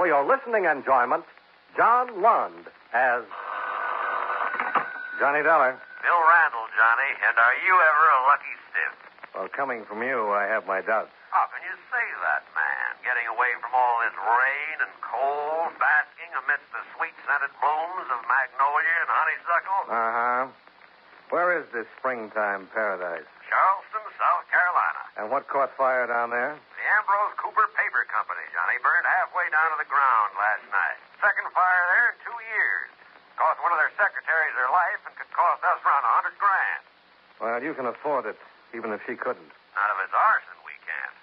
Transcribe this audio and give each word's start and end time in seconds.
for 0.00 0.08
your 0.08 0.24
listening 0.24 0.64
enjoyment, 0.64 1.28
John 1.76 2.08
Lund 2.24 2.72
as 2.96 3.20
Johnny 5.20 5.44
Dollar. 5.44 5.76
Bill 5.76 6.22
Randall, 6.24 6.72
Johnny. 6.72 7.10
And 7.20 7.36
are 7.36 7.56
you 7.60 7.76
ever 7.76 8.04
a 8.08 8.20
lucky 8.24 8.54
stiff? 8.72 8.94
Well, 9.36 9.48
coming 9.52 9.84
from 9.84 10.00
you, 10.00 10.32
I 10.32 10.48
have 10.48 10.64
my 10.64 10.80
doubts. 10.80 11.12
How 11.28 11.44
can 11.52 11.60
you 11.68 11.76
say 11.92 12.06
that, 12.24 12.48
man? 12.56 12.88
Getting 13.04 13.28
away 13.28 13.52
from 13.60 13.76
all 13.76 14.00
this 14.00 14.16
rain 14.16 14.88
and 14.88 14.92
cold, 15.04 15.76
basking 15.76 16.32
amidst 16.32 16.72
the 16.72 16.80
sweet 16.96 17.12
scented 17.28 17.52
blooms 17.60 18.08
of 18.08 18.24
magnolia 18.24 18.96
and 19.04 19.10
honeysuckle? 19.12 19.80
Uh 19.84 20.12
huh. 20.16 20.42
Where 21.28 21.60
is 21.60 21.68
this 21.76 21.84
springtime 22.00 22.72
paradise? 22.72 23.28
Charleston, 23.52 24.04
South 24.16 24.48
Carolina. 24.48 25.02
And 25.20 25.26
what 25.28 25.44
caught 25.46 25.76
fire 25.76 26.08
down 26.08 26.32
there? 26.32 26.56
The 26.56 26.84
Ambrose 26.88 27.36
Cooper 27.36 27.68
Paper 27.76 28.08
Company, 28.08 28.42
Johnny, 28.49 28.49
burned 28.49 28.49
halfway 28.49 28.49
down 29.60 29.76
to 29.76 29.80
the 29.84 29.92
ground 29.92 30.32
last 30.40 30.64
night. 30.72 30.96
Second 31.20 31.44
fire 31.52 31.84
there 31.92 32.16
in 32.16 32.18
two 32.24 32.38
years. 32.56 32.88
Cost 33.36 33.60
one 33.60 33.76
of 33.76 33.80
their 33.80 33.92
secretaries 33.92 34.56
their 34.56 34.72
life 34.72 35.04
and 35.04 35.12
could 35.20 35.28
cost 35.36 35.60
us 35.68 35.76
around 35.84 36.00
a 36.00 36.12
hundred 36.16 36.36
grand. 36.40 36.80
Well, 37.44 37.60
you 37.60 37.76
can 37.76 37.84
afford 37.84 38.24
it, 38.24 38.40
even 38.72 38.88
if 38.96 39.04
she 39.04 39.20
couldn't. 39.20 39.52
Not 39.76 39.88
if 39.92 40.08
it's 40.08 40.16
arson, 40.16 40.56
we 40.64 40.72
can't. 40.88 41.16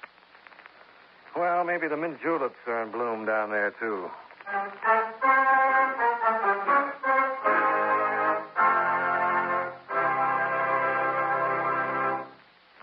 Well, 1.33 1.65
maybe 1.65 1.89
the 1.89 1.97
mint 1.97 2.21
juleps 2.21 2.61
are 2.69 2.85
in 2.85 2.93
bloom 2.93 3.25
down 3.25 3.49
there, 3.49 3.73
too. 3.81 4.05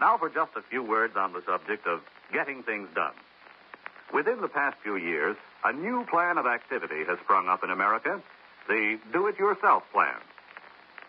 Now 0.02 0.18
for 0.18 0.29
just 0.34 0.51
a 0.59 0.62
few 0.66 0.82
words 0.82 1.15
on 1.16 1.32
the 1.32 1.43
subject 1.46 1.87
of 1.87 2.02
getting 2.32 2.62
things 2.66 2.88
done. 2.95 3.15
Within 4.13 4.41
the 4.41 4.49
past 4.49 4.77
few 4.83 4.97
years, 4.97 5.37
a 5.65 5.73
new 5.73 6.05
plan 6.05 6.39
of 6.39 6.47
activity 6.47 7.05
has 7.05 7.19
sprung 7.21 7.49
up 7.49 7.65
in 7.65 7.71
America 7.71 8.21
the 8.69 8.99
do 9.13 9.27
it 9.27 9.39
yourself 9.39 9.83
plan. 9.93 10.16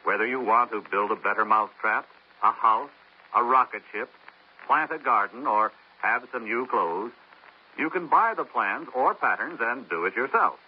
Whether 0.04 0.28
you 0.28 0.40
want 0.40 0.72
to 0.72 0.84
build 0.92 1.12
a 1.12 1.16
better 1.16 1.46
mousetrap, 1.46 2.08
a 2.44 2.52
house, 2.52 2.90
a 3.36 3.44
rocket 3.44 3.82
ship, 3.92 4.10
plant 4.68 4.92
a 4.92 4.98
garden, 4.98 5.48
or 5.48 5.72
have 6.02 6.28
some 6.32 6.46
new 6.46 6.68
clothes, 6.68 7.12
you 7.78 7.90
can 7.90 8.08
buy 8.08 8.34
the 8.36 8.44
plans 8.44 8.88
or 8.94 9.14
patterns 9.14 9.60
and 9.62 9.90
do 9.90 10.06
it 10.06 10.16
yourself, 10.16 10.60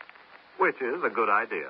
which 0.58 0.82
is 0.82 1.04
a 1.04 1.10
good 1.10 1.30
idea. 1.30 1.70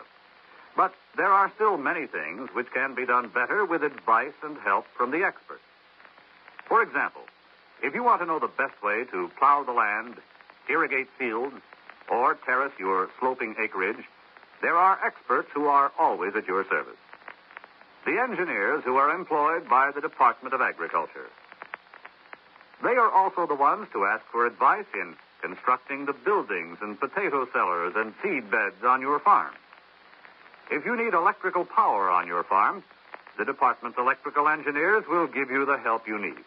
But 0.75 0.93
there 1.15 1.31
are 1.31 1.51
still 1.55 1.77
many 1.77 2.07
things 2.07 2.49
which 2.53 2.71
can 2.71 2.95
be 2.95 3.05
done 3.05 3.29
better 3.29 3.65
with 3.65 3.83
advice 3.83 4.33
and 4.43 4.57
help 4.59 4.85
from 4.95 5.11
the 5.11 5.23
experts. 5.23 5.61
For 6.67 6.81
example, 6.81 7.21
if 7.81 7.93
you 7.93 8.03
want 8.03 8.21
to 8.21 8.27
know 8.27 8.39
the 8.39 8.47
best 8.47 8.81
way 8.83 9.03
to 9.11 9.29
plow 9.37 9.63
the 9.63 9.71
land, 9.71 10.15
irrigate 10.69 11.07
fields, 11.17 11.55
or 12.09 12.35
terrace 12.45 12.73
your 12.79 13.09
sloping 13.19 13.55
acreage, 13.61 14.03
there 14.61 14.75
are 14.75 14.99
experts 15.05 15.49
who 15.53 15.67
are 15.67 15.91
always 15.99 16.35
at 16.35 16.47
your 16.47 16.65
service. 16.65 16.97
The 18.05 18.19
engineers 18.19 18.83
who 18.85 18.95
are 18.95 19.13
employed 19.13 19.69
by 19.69 19.91
the 19.91 20.01
Department 20.01 20.53
of 20.53 20.61
Agriculture. 20.61 21.29
They 22.83 22.95
are 22.95 23.11
also 23.11 23.45
the 23.47 23.55
ones 23.55 23.87
to 23.93 24.05
ask 24.05 24.23
for 24.31 24.45
advice 24.45 24.85
in 24.93 25.15
constructing 25.41 26.05
the 26.05 26.13
buildings 26.13 26.77
and 26.81 26.99
potato 26.99 27.47
cellars 27.51 27.93
and 27.95 28.13
seed 28.23 28.49
beds 28.49 28.83
on 28.83 29.01
your 29.01 29.19
farm. 29.19 29.53
If 30.71 30.85
you 30.85 30.95
need 30.95 31.13
electrical 31.13 31.65
power 31.65 32.09
on 32.09 32.27
your 32.27 32.43
farm, 32.43 32.83
the 33.37 33.45
department's 33.45 33.97
electrical 33.97 34.47
engineers 34.47 35.03
will 35.07 35.27
give 35.27 35.49
you 35.49 35.65
the 35.65 35.77
help 35.77 36.07
you 36.07 36.19
need. 36.19 36.43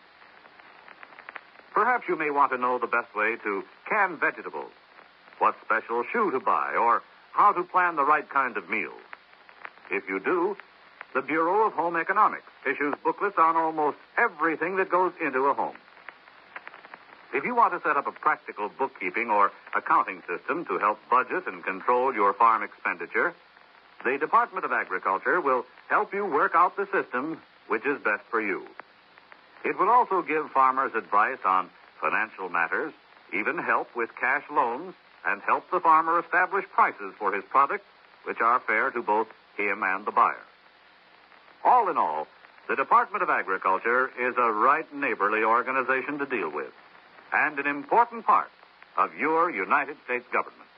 Perhaps 1.72 2.08
you 2.08 2.16
may 2.16 2.30
want 2.30 2.52
to 2.52 2.58
know 2.58 2.78
the 2.78 2.86
best 2.86 3.14
way 3.14 3.36
to 3.44 3.64
can 3.90 4.16
vegetables, 4.16 4.72
what 5.38 5.54
special 5.64 6.04
shoe 6.12 6.30
to 6.30 6.40
buy, 6.40 6.74
or 6.74 7.02
how 7.32 7.52
to 7.52 7.62
plan 7.64 7.96
the 7.96 8.04
right 8.04 8.28
kind 8.30 8.56
of 8.56 8.70
meals. 8.70 9.02
If 9.90 10.08
you 10.08 10.20
do, 10.20 10.56
the 11.12 11.22
Bureau 11.22 11.66
of 11.66 11.72
Home 11.72 11.96
Economics 11.96 12.46
issues 12.64 12.94
booklets 13.02 13.36
on 13.36 13.56
almost 13.56 13.96
everything 14.16 14.76
that 14.76 14.90
goes 14.90 15.12
into 15.20 15.40
a 15.46 15.54
home. 15.54 15.76
If 17.32 17.44
you 17.44 17.54
want 17.54 17.72
to 17.74 17.88
set 17.88 17.96
up 17.96 18.06
a 18.06 18.12
practical 18.12 18.70
bookkeeping 18.78 19.30
or 19.30 19.52
accounting 19.76 20.22
system 20.28 20.64
to 20.66 20.78
help 20.78 20.98
budget 21.10 21.46
and 21.46 21.64
control 21.64 22.14
your 22.14 22.32
farm 22.32 22.62
expenditure, 22.62 23.34
the 24.04 24.18
Department 24.18 24.64
of 24.64 24.72
Agriculture 24.72 25.40
will 25.40 25.64
help 25.88 26.14
you 26.14 26.24
work 26.26 26.52
out 26.54 26.76
the 26.76 26.86
system 26.92 27.40
which 27.68 27.86
is 27.86 27.98
best 28.02 28.22
for 28.30 28.40
you. 28.40 28.66
It 29.64 29.78
will 29.78 29.90
also 29.90 30.22
give 30.22 30.50
farmers 30.50 30.92
advice 30.96 31.38
on 31.44 31.70
financial 32.00 32.48
matters, 32.48 32.92
even 33.32 33.58
help 33.58 33.94
with 33.94 34.10
cash 34.16 34.44
loans, 34.50 34.94
and 35.26 35.42
help 35.42 35.70
the 35.70 35.80
farmer 35.80 36.18
establish 36.20 36.64
prices 36.74 37.14
for 37.18 37.32
his 37.32 37.44
products 37.50 37.84
which 38.24 38.40
are 38.40 38.60
fair 38.60 38.90
to 38.90 39.02
both 39.02 39.28
him 39.56 39.82
and 39.82 40.06
the 40.06 40.10
buyer. 40.10 40.46
All 41.64 41.88
in 41.90 41.96
all, 41.96 42.26
the 42.68 42.76
Department 42.76 43.22
of 43.22 43.30
Agriculture 43.30 44.10
is 44.18 44.34
a 44.38 44.52
right 44.52 44.86
neighborly 44.94 45.42
organization 45.42 46.18
to 46.18 46.26
deal 46.26 46.50
with, 46.50 46.72
and 47.32 47.58
an 47.58 47.66
important 47.66 48.24
part 48.24 48.50
of 48.96 49.14
your 49.14 49.50
United 49.50 49.96
States 50.04 50.24
government. 50.32 50.68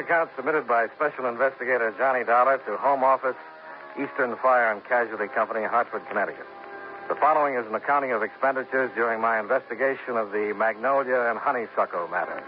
Account 0.00 0.30
submitted 0.34 0.66
by 0.66 0.88
Special 0.96 1.26
Investigator 1.26 1.94
Johnny 1.98 2.24
Dollar 2.24 2.56
to 2.64 2.76
Home 2.78 3.04
Office, 3.04 3.36
Eastern 4.00 4.34
Fire 4.40 4.72
and 4.72 4.82
Casualty 4.84 5.28
Company, 5.28 5.66
Hartford, 5.66 6.02
Connecticut. 6.08 6.46
The 7.08 7.14
following 7.16 7.54
is 7.54 7.66
an 7.66 7.74
accounting 7.74 8.12
of 8.12 8.22
expenditures 8.22 8.90
during 8.94 9.20
my 9.20 9.38
investigation 9.38 10.16
of 10.16 10.32
the 10.32 10.54
magnolia 10.56 11.28
and 11.28 11.38
honeysuckle 11.38 12.08
matter. 12.08 12.42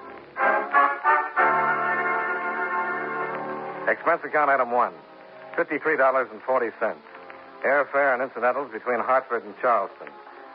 Expense 3.86 4.22
account 4.24 4.48
item 4.48 4.70
one 4.70 4.94
$53.40. 5.58 6.32
Airfare 7.66 8.14
and 8.14 8.22
incidentals 8.22 8.72
between 8.72 8.98
Hartford 8.98 9.44
and 9.44 9.54
Charleston, 9.60 10.08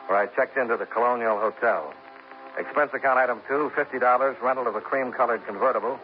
where 0.08 0.18
I 0.18 0.26
checked 0.26 0.56
into 0.56 0.76
the 0.76 0.86
Colonial 0.86 1.38
Hotel. 1.38 1.94
Expense 2.58 2.90
account 2.92 3.18
item 3.18 3.40
two 3.46 3.70
$50 3.76 4.42
rental 4.42 4.66
of 4.66 4.74
a 4.74 4.80
cream 4.80 5.12
colored 5.12 5.46
convertible, 5.46 6.00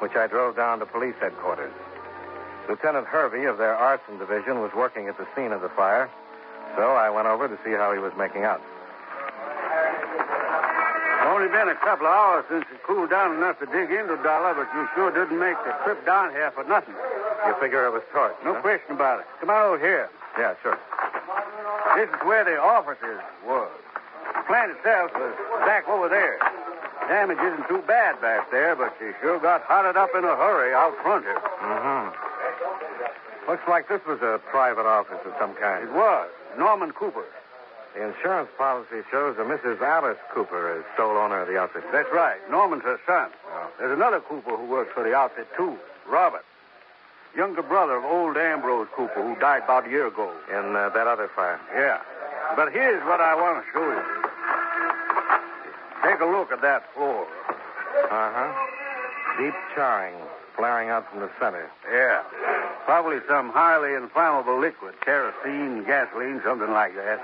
which 0.00 0.14
I 0.14 0.26
drove 0.26 0.56
down 0.56 0.78
to 0.80 0.86
police 0.86 1.14
headquarters. 1.20 1.72
Lieutenant 2.68 3.06
Hervey 3.06 3.44
of 3.44 3.58
their 3.58 3.74
arson 3.74 4.18
division 4.18 4.60
was 4.60 4.70
working 4.76 5.08
at 5.08 5.16
the 5.16 5.26
scene 5.34 5.52
of 5.52 5.62
the 5.62 5.70
fire, 5.70 6.10
so 6.76 6.92
I 6.92 7.08
went 7.10 7.26
over 7.26 7.48
to 7.48 7.58
see 7.64 7.72
how 7.72 7.92
he 7.92 7.98
was 7.98 8.12
making 8.16 8.44
out. 8.44 8.60
Only 11.28 11.48
been 11.48 11.68
a 11.68 11.76
couple 11.84 12.06
of 12.06 12.12
hours 12.12 12.44
since 12.48 12.64
it 12.72 12.82
cooled 12.84 13.10
down 13.10 13.36
enough 13.36 13.58
to 13.60 13.66
dig 13.66 13.90
into 13.90 14.16
Dollar, 14.24 14.54
but 14.54 14.68
you 14.72 14.88
sure 14.94 15.12
didn't 15.12 15.38
make 15.38 15.56
the 15.64 15.76
trip 15.84 16.04
down 16.04 16.30
here 16.30 16.50
for 16.52 16.64
nothing. 16.64 16.94
You 17.46 17.54
figure 17.60 17.86
it 17.86 17.92
was 17.92 18.02
torched? 18.12 18.42
No 18.44 18.54
huh? 18.54 18.60
question 18.60 18.96
about 18.96 19.20
it. 19.20 19.26
Come 19.40 19.50
on 19.50 19.62
over 19.62 19.78
here. 19.78 20.08
Yeah, 20.38 20.54
sure. 20.62 20.78
This 21.96 22.08
is 22.08 22.20
where 22.24 22.44
the 22.44 22.56
offices 22.56 23.20
was. 23.46 23.70
The 24.36 24.42
plant 24.46 24.72
itself 24.72 25.12
was 25.14 25.34
back 25.66 25.88
over 25.88 26.08
there. 26.08 26.38
Damage 27.08 27.38
isn't 27.40 27.66
too 27.68 27.82
bad 27.86 28.20
back 28.20 28.50
there, 28.50 28.76
but 28.76 28.94
she 29.00 29.12
sure 29.20 29.40
got 29.40 29.64
hotted 29.64 29.96
up 29.96 30.10
in 30.14 30.24
a 30.24 30.36
hurry 30.36 30.74
out 30.74 30.94
front 31.02 31.24
here. 31.24 31.40
Mm-hmm. 31.40 33.50
Looks 33.50 33.66
like 33.66 33.88
this 33.88 34.04
was 34.06 34.20
a 34.20 34.38
private 34.50 34.84
office 34.84 35.16
of 35.24 35.32
some 35.40 35.54
kind. 35.54 35.88
It 35.88 35.94
was. 35.94 36.28
Norman 36.58 36.92
Cooper. 36.92 37.24
The 37.96 38.06
insurance 38.06 38.50
policy 38.58 39.00
shows 39.10 39.38
that 39.38 39.46
Mrs. 39.46 39.80
Alice 39.80 40.18
Cooper 40.34 40.78
is 40.78 40.84
sole 40.98 41.16
owner 41.16 41.40
of 41.40 41.48
the 41.48 41.58
outfit. 41.58 41.84
That's 41.90 42.12
right. 42.12 42.38
Norman's 42.50 42.84
her 42.84 43.00
son. 43.06 43.30
Oh. 43.48 43.70
There's 43.78 43.96
another 43.96 44.20
Cooper 44.20 44.54
who 44.54 44.66
works 44.66 44.92
for 44.92 45.02
the 45.02 45.14
outfit, 45.14 45.48
too. 45.56 45.78
Robert. 46.06 46.44
Younger 47.34 47.62
brother 47.62 47.96
of 47.96 48.04
old 48.04 48.36
Ambrose 48.36 48.88
Cooper, 48.94 49.22
who 49.22 49.34
died 49.40 49.62
about 49.64 49.86
a 49.86 49.90
year 49.90 50.08
ago. 50.08 50.30
In 50.50 50.76
uh, 50.76 50.90
that 50.90 51.06
other 51.06 51.30
fire. 51.34 51.58
Yeah. 51.74 52.00
But 52.54 52.70
here's 52.72 53.02
what 53.04 53.22
I 53.22 53.34
want 53.34 53.64
to 53.64 53.72
show 53.72 53.88
you. 53.88 54.27
Take 56.04 56.20
a 56.20 56.26
look 56.26 56.52
at 56.52 56.62
that 56.62 56.92
floor. 56.94 57.26
Uh-huh. 58.10 58.52
Deep 59.38 59.54
charring, 59.74 60.14
flaring 60.56 60.88
out 60.88 61.10
from 61.10 61.20
the 61.20 61.30
center. 61.40 61.68
Yeah. 61.90 62.22
Probably 62.84 63.18
some 63.28 63.50
highly 63.50 63.94
inflammable 63.94 64.58
liquid, 64.58 64.94
kerosene, 65.00 65.84
gasoline, 65.84 66.40
something 66.44 66.70
like 66.70 66.94
that. 66.94 67.20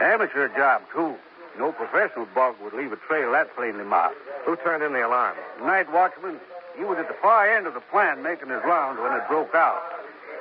Amateur 0.00 0.48
job, 0.48 0.82
too. 0.92 1.14
No 1.58 1.72
professional 1.72 2.26
bug 2.34 2.56
would 2.62 2.72
leave 2.72 2.92
a 2.92 2.96
trail 2.96 3.32
that 3.32 3.54
plainly 3.54 3.84
marked. 3.84 4.16
Who 4.46 4.56
turned 4.56 4.82
in 4.82 4.92
the 4.92 5.06
alarm? 5.06 5.36
Night 5.60 5.92
watchman, 5.92 6.40
he 6.76 6.84
was 6.84 6.98
at 6.98 7.08
the 7.08 7.16
far 7.20 7.48
end 7.54 7.66
of 7.66 7.74
the 7.74 7.80
plant 7.80 8.22
making 8.22 8.48
his 8.48 8.62
rounds 8.64 9.00
when 9.00 9.12
it 9.12 9.26
broke 9.28 9.54
out. 9.54 9.82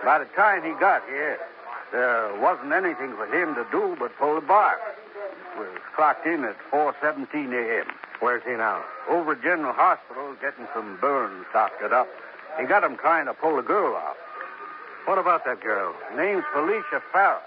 By 0.04 0.20
the 0.20 0.26
time 0.36 0.64
he 0.64 0.72
got 0.80 1.04
here, 1.08 1.38
there 1.92 2.34
wasn't 2.40 2.72
anything 2.72 3.14
for 3.16 3.28
him 3.28 3.54
to 3.56 3.66
do 3.72 3.96
but 4.00 4.18
pull 4.18 4.36
the 4.36 4.42
bar. 4.42 4.78
Was 5.58 5.68
clocked 5.96 6.26
in 6.26 6.44
at 6.46 6.56
4.17 6.72 7.54
a.m. 7.54 7.86
Where's 8.20 8.44
he 8.44 8.52
now? 8.52 8.84
Over 9.10 9.34
at 9.34 9.42
General 9.42 9.74
Hospital 9.74 10.36
getting 10.42 10.68
some 10.74 10.98
burns 11.02 11.46
doctored 11.52 11.92
up. 11.92 12.08
He 12.60 12.66
got 12.66 12.84
him 12.84 12.98
trying 12.98 13.26
to 13.26 13.34
pull 13.34 13.56
the 13.58 13.62
girl 13.62 13.96
out. 13.96 14.16
What 15.06 15.18
about 15.18 15.46
that 15.46 15.62
girl? 15.62 15.94
Name's 16.16 16.44
Felicia 16.54 17.02
Farrell. 17.12 17.42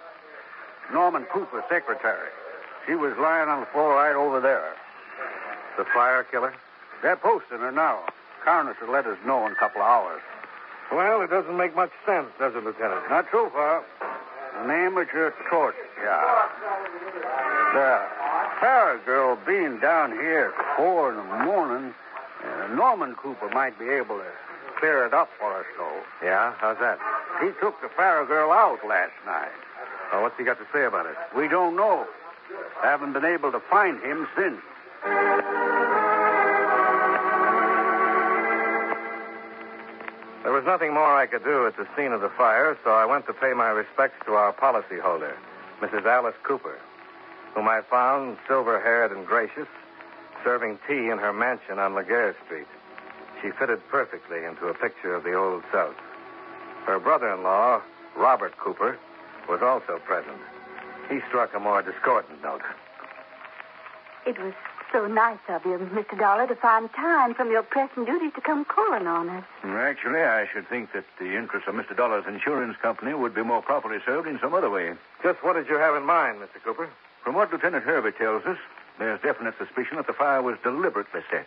Norman 0.93 1.25
Cooper's 1.33 1.65
secretary. 1.69 2.29
She 2.87 2.95
was 2.95 3.15
lying 3.19 3.49
on 3.49 3.61
the 3.61 3.67
floor 3.67 3.95
right 3.95 4.15
over 4.15 4.41
there. 4.41 4.75
The 5.79 5.85
fire 5.95 6.25
killer? 6.25 6.53
They're 7.03 7.17
posting 7.17 7.59
her 7.59 7.73
now. 7.73 8.05
Coroner 8.45 8.77
should 8.79 8.91
let 8.91 9.07
us 9.07 9.17
know 9.25 9.47
in 9.47 9.53
a 9.53 9.57
couple 9.57 9.81
of 9.81 9.89
hours. 9.89 10.21
Well, 10.93 11.23
it 11.23 11.31
doesn't 11.31 11.57
make 11.57 11.75
much 11.75 11.91
sense, 12.05 12.29
does 12.39 12.55
it, 12.55 12.63
Lieutenant? 12.63 13.09
Not 13.09 13.29
true, 13.29 13.51
far. 13.51 13.83
An 14.57 14.71
amateur 14.71 15.33
torch 15.51 15.75
job. 16.03 16.51
The 17.75 18.01
Farrell 18.61 19.01
girl 19.05 19.39
being 19.47 19.79
down 19.81 20.13
here 20.13 20.55
at 20.57 20.77
four 20.77 21.11
in 21.11 21.17
the 21.17 21.45
morning, 21.45 21.95
uh, 22.45 22.69
Norman 22.75 23.15
Cooper 23.17 23.49
might 23.51 23.79
be 23.79 23.89
able 23.89 24.19
to 24.19 24.31
clear 24.79 25.05
it 25.07 25.13
up 25.15 25.29
for 25.39 25.53
us, 25.59 25.67
though. 25.77 26.01
Yeah? 26.23 26.55
How's 26.59 26.79
that? 26.79 26.99
He 27.41 27.49
took 27.61 27.81
the 27.83 27.89
Farrell 27.97 28.27
girl 28.27 28.53
out 28.53 28.79
last 28.87 29.13
night. 29.27 29.51
Well, 30.13 30.23
what's 30.23 30.39
he 30.39 30.45
got 30.45 30.59
to 30.59 30.67
say 30.73 30.85
about 30.85 31.07
it? 31.07 31.17
We 31.37 31.49
don't 31.49 31.75
know. 31.75 32.07
Haven't 32.83 33.13
been 33.13 33.25
able 33.25 33.51
to 33.51 33.61
find 33.71 34.01
him 34.01 34.29
since. 34.37 34.61
Was 40.65 40.81
nothing 40.81 40.95
more 40.95 41.15
I 41.15 41.27
could 41.27 41.45
do 41.45 41.67
at 41.67 41.77
the 41.77 41.87
scene 41.95 42.13
of 42.13 42.23
the 42.23 42.31
fire, 42.31 42.75
so 42.83 42.91
I 42.91 43.05
went 43.05 43.27
to 43.27 43.35
pay 43.35 43.53
my 43.53 43.69
respects 43.69 44.17
to 44.25 44.33
our 44.33 44.51
policyholder, 44.51 45.37
Mrs. 45.83 46.07
Alice 46.07 46.37
Cooper, 46.43 46.79
whom 47.53 47.69
I 47.69 47.83
found 47.83 48.39
silver 48.49 48.81
haired 48.81 49.13
and 49.13 49.27
gracious, 49.27 49.69
serving 50.43 50.79
tea 50.89 51.11
in 51.11 51.19
her 51.19 51.35
mansion 51.35 51.79
on 51.79 51.93
Legare 51.93 52.35
Street. 52.47 52.67
She 53.43 53.51
fitted 53.51 53.87
perfectly 53.91 54.43
into 54.47 54.69
a 54.69 54.73
picture 54.73 55.15
of 55.15 55.23
the 55.23 55.35
Old 55.35 55.65
South. 55.71 55.97
Her 56.87 56.99
brother 56.99 57.35
in 57.35 57.43
law, 57.43 57.83
Robert 58.17 58.57
Cooper, 58.57 58.99
was 59.47 59.61
also 59.61 59.99
present. 60.07 60.41
He 61.11 61.21
struck 61.29 61.53
a 61.55 61.61
more 61.61 61.83
discordant 61.83 62.43
note. 62.43 62.63
It 64.25 64.39
was 64.39 64.55
so 64.95 65.09
nice 65.09 65.43
of 65.49 65.65
you, 65.65 65.77
Mr. 65.93 66.17
Dollar, 66.17 66.47
to 66.47 66.55
find 66.55 66.89
time 66.93 67.35
from 67.35 67.51
your 67.51 67.65
pressing 67.65 68.05
duties 68.05 68.31
to 68.37 68.41
come 68.41 68.65
calling 68.65 69.09
on 69.09 69.29
us. 69.29 69.45
Actually, 69.65 70.23
I 70.23 70.47
should 70.47 70.69
think 70.69 70.93
that 70.93 71.05
the 71.19 71.37
interests 71.37 71.67
of 71.67 71.75
Mr. 71.75 71.97
Dollar's 71.97 72.25
insurance 72.29 72.77
company 72.81 73.13
would 73.13 73.35
be 73.35 73.43
more 73.43 73.61
properly 73.61 73.99
served 74.07 74.29
in 74.29 74.39
some 74.39 74.55
other 74.55 74.71
way. 74.71 74.93
Just 75.21 75.43
what 75.43 75.55
did 75.55 75.67
you 75.69 75.79
have 75.79 75.97
in 75.97 76.07
mind, 76.07 76.39
Mr. 76.39 76.63
Cooper? 76.63 76.89
From 77.25 77.35
what 77.35 77.51
Lieutenant 77.51 77.83
Hervey 77.83 78.13
tells 78.13 78.45
us, 78.45 78.57
there's 79.01 79.21
definite 79.21 79.59
suspicion 79.59 79.97
that 79.97 80.07
the 80.07 80.13
fire 80.13 80.43
was 80.43 80.59
deliberately 80.63 81.23
set. 81.29 81.47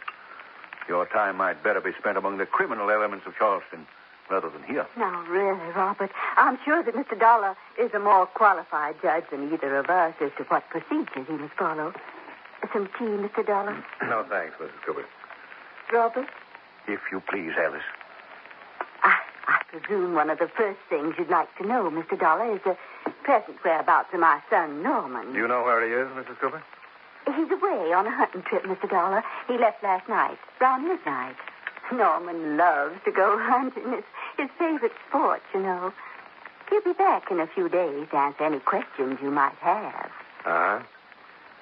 Your 0.89 1.05
time 1.05 1.37
might 1.37 1.63
better 1.63 1.79
be 1.79 1.91
spent 1.97 2.17
among 2.17 2.39
the 2.39 2.45
criminal 2.45 2.91
elements 2.91 3.25
of 3.25 3.37
Charleston 3.37 3.87
rather 4.29 4.49
than 4.49 4.63
here. 4.63 4.85
Now, 4.97 5.23
really, 5.29 5.71
Robert, 5.73 6.11
I'm 6.35 6.59
sure 6.65 6.83
that 6.83 6.93
Mr. 6.93 7.17
Dollar 7.17 7.55
is 7.79 7.93
a 7.93 7.99
more 7.99 8.25
qualified 8.25 8.95
judge 9.01 9.23
than 9.31 9.53
either 9.53 9.77
of 9.77 9.89
us 9.89 10.15
as 10.19 10.31
to 10.37 10.43
what 10.49 10.67
procedures 10.69 11.27
he 11.27 11.33
must 11.33 11.53
follow. 11.53 11.93
Some 12.73 12.87
tea, 12.97 13.05
Mr. 13.05 13.45
Dollar? 13.45 13.83
No, 14.01 14.25
thanks, 14.29 14.55
Mrs. 14.59 14.81
Cooper. 14.85 15.05
Robert? 15.91 16.27
If 16.87 16.99
you 17.11 17.21
please, 17.29 17.53
Alice. 17.57 17.81
I, 19.03 19.15
I 19.47 19.61
presume 19.71 20.13
one 20.15 20.29
of 20.29 20.39
the 20.39 20.47
first 20.49 20.79
things 20.89 21.15
you'd 21.17 21.29
like 21.29 21.47
to 21.57 21.65
know, 21.67 21.89
Mr. 21.89 22.19
Dollar, 22.19 22.53
is 22.55 22.61
the 22.65 22.77
present 23.23 23.57
whereabouts 23.63 24.09
of 24.13 24.19
my 24.19 24.41
son, 24.49 24.83
Norman. 24.83 25.33
Do 25.33 25.39
you 25.39 25.47
know 25.47 25.63
where 25.63 25.85
he 25.85 25.91
is, 25.93 26.07
Mrs. 26.15 26.39
Cooper? 26.39 26.61
He's 27.25 27.51
away 27.51 27.93
on 27.93 28.07
a 28.07 28.11
hunting 28.11 28.41
trip, 28.43 28.63
Mr. 28.63 28.89
Dollar. 28.89 29.23
He 29.47 29.57
left 29.57 29.83
last 29.83 30.07
night, 30.07 30.37
round 30.61 30.87
midnight. 30.87 31.35
Norman 31.91 32.57
loves 32.57 32.95
to 33.05 33.11
go 33.11 33.37
hunting. 33.39 33.83
It's 33.93 34.07
his 34.37 34.49
favorite 34.59 34.91
sport, 35.07 35.41
you 35.53 35.61
know. 35.61 35.93
He'll 36.69 36.81
be 36.81 36.93
back 36.93 37.31
in 37.31 37.39
a 37.39 37.47
few 37.47 37.69
days 37.69 38.07
to 38.11 38.17
answer 38.17 38.43
any 38.43 38.59
questions 38.59 39.19
you 39.21 39.31
might 39.31 39.55
have. 39.61 40.11
Uh 40.45 40.79
huh. 40.79 40.79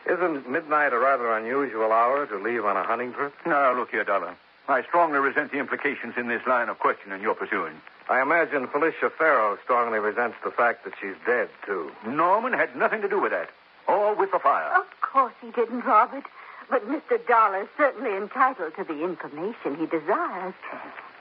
Isn't 0.05 0.49
midnight 0.49 0.93
a 0.93 0.99
rather 0.99 1.31
unusual 1.35 1.91
hour 1.91 2.27
to 2.27 2.37
leave 2.37 2.63
on 2.63 2.77
a 2.77 2.83
hunting 2.83 3.13
trip? 3.13 3.33
Now, 3.45 3.73
look 3.73 3.89
here, 3.89 4.03
Dollar. 4.03 4.35
I 4.67 4.83
strongly 4.83 5.19
resent 5.19 5.51
the 5.51 5.59
implications 5.59 6.13
in 6.17 6.27
this 6.27 6.41
line 6.47 6.69
of 6.69 6.79
questioning 6.79 7.21
you're 7.21 7.35
pursuing. 7.35 7.73
I 8.09 8.21
imagine 8.21 8.67
Felicia 8.67 9.09
Farrow 9.09 9.57
strongly 9.63 9.99
resents 9.99 10.37
the 10.43 10.51
fact 10.51 10.83
that 10.85 10.93
she's 11.01 11.15
dead, 11.25 11.49
too. 11.65 11.91
Norman 12.05 12.53
had 12.53 12.75
nothing 12.75 13.01
to 13.01 13.09
do 13.09 13.19
with 13.19 13.31
that. 13.31 13.49
Or 13.87 14.15
with 14.15 14.31
the 14.31 14.39
fire. 14.39 14.75
Of 14.75 14.85
course 15.01 15.33
he 15.41 15.51
didn't, 15.51 15.85
Robert. 15.85 16.25
But 16.69 16.87
Mr. 16.87 17.25
Dollar 17.27 17.63
is 17.63 17.67
certainly 17.77 18.15
entitled 18.15 18.75
to 18.75 18.83
the 18.83 19.03
information 19.03 19.75
he 19.77 19.85
desires. 19.85 20.53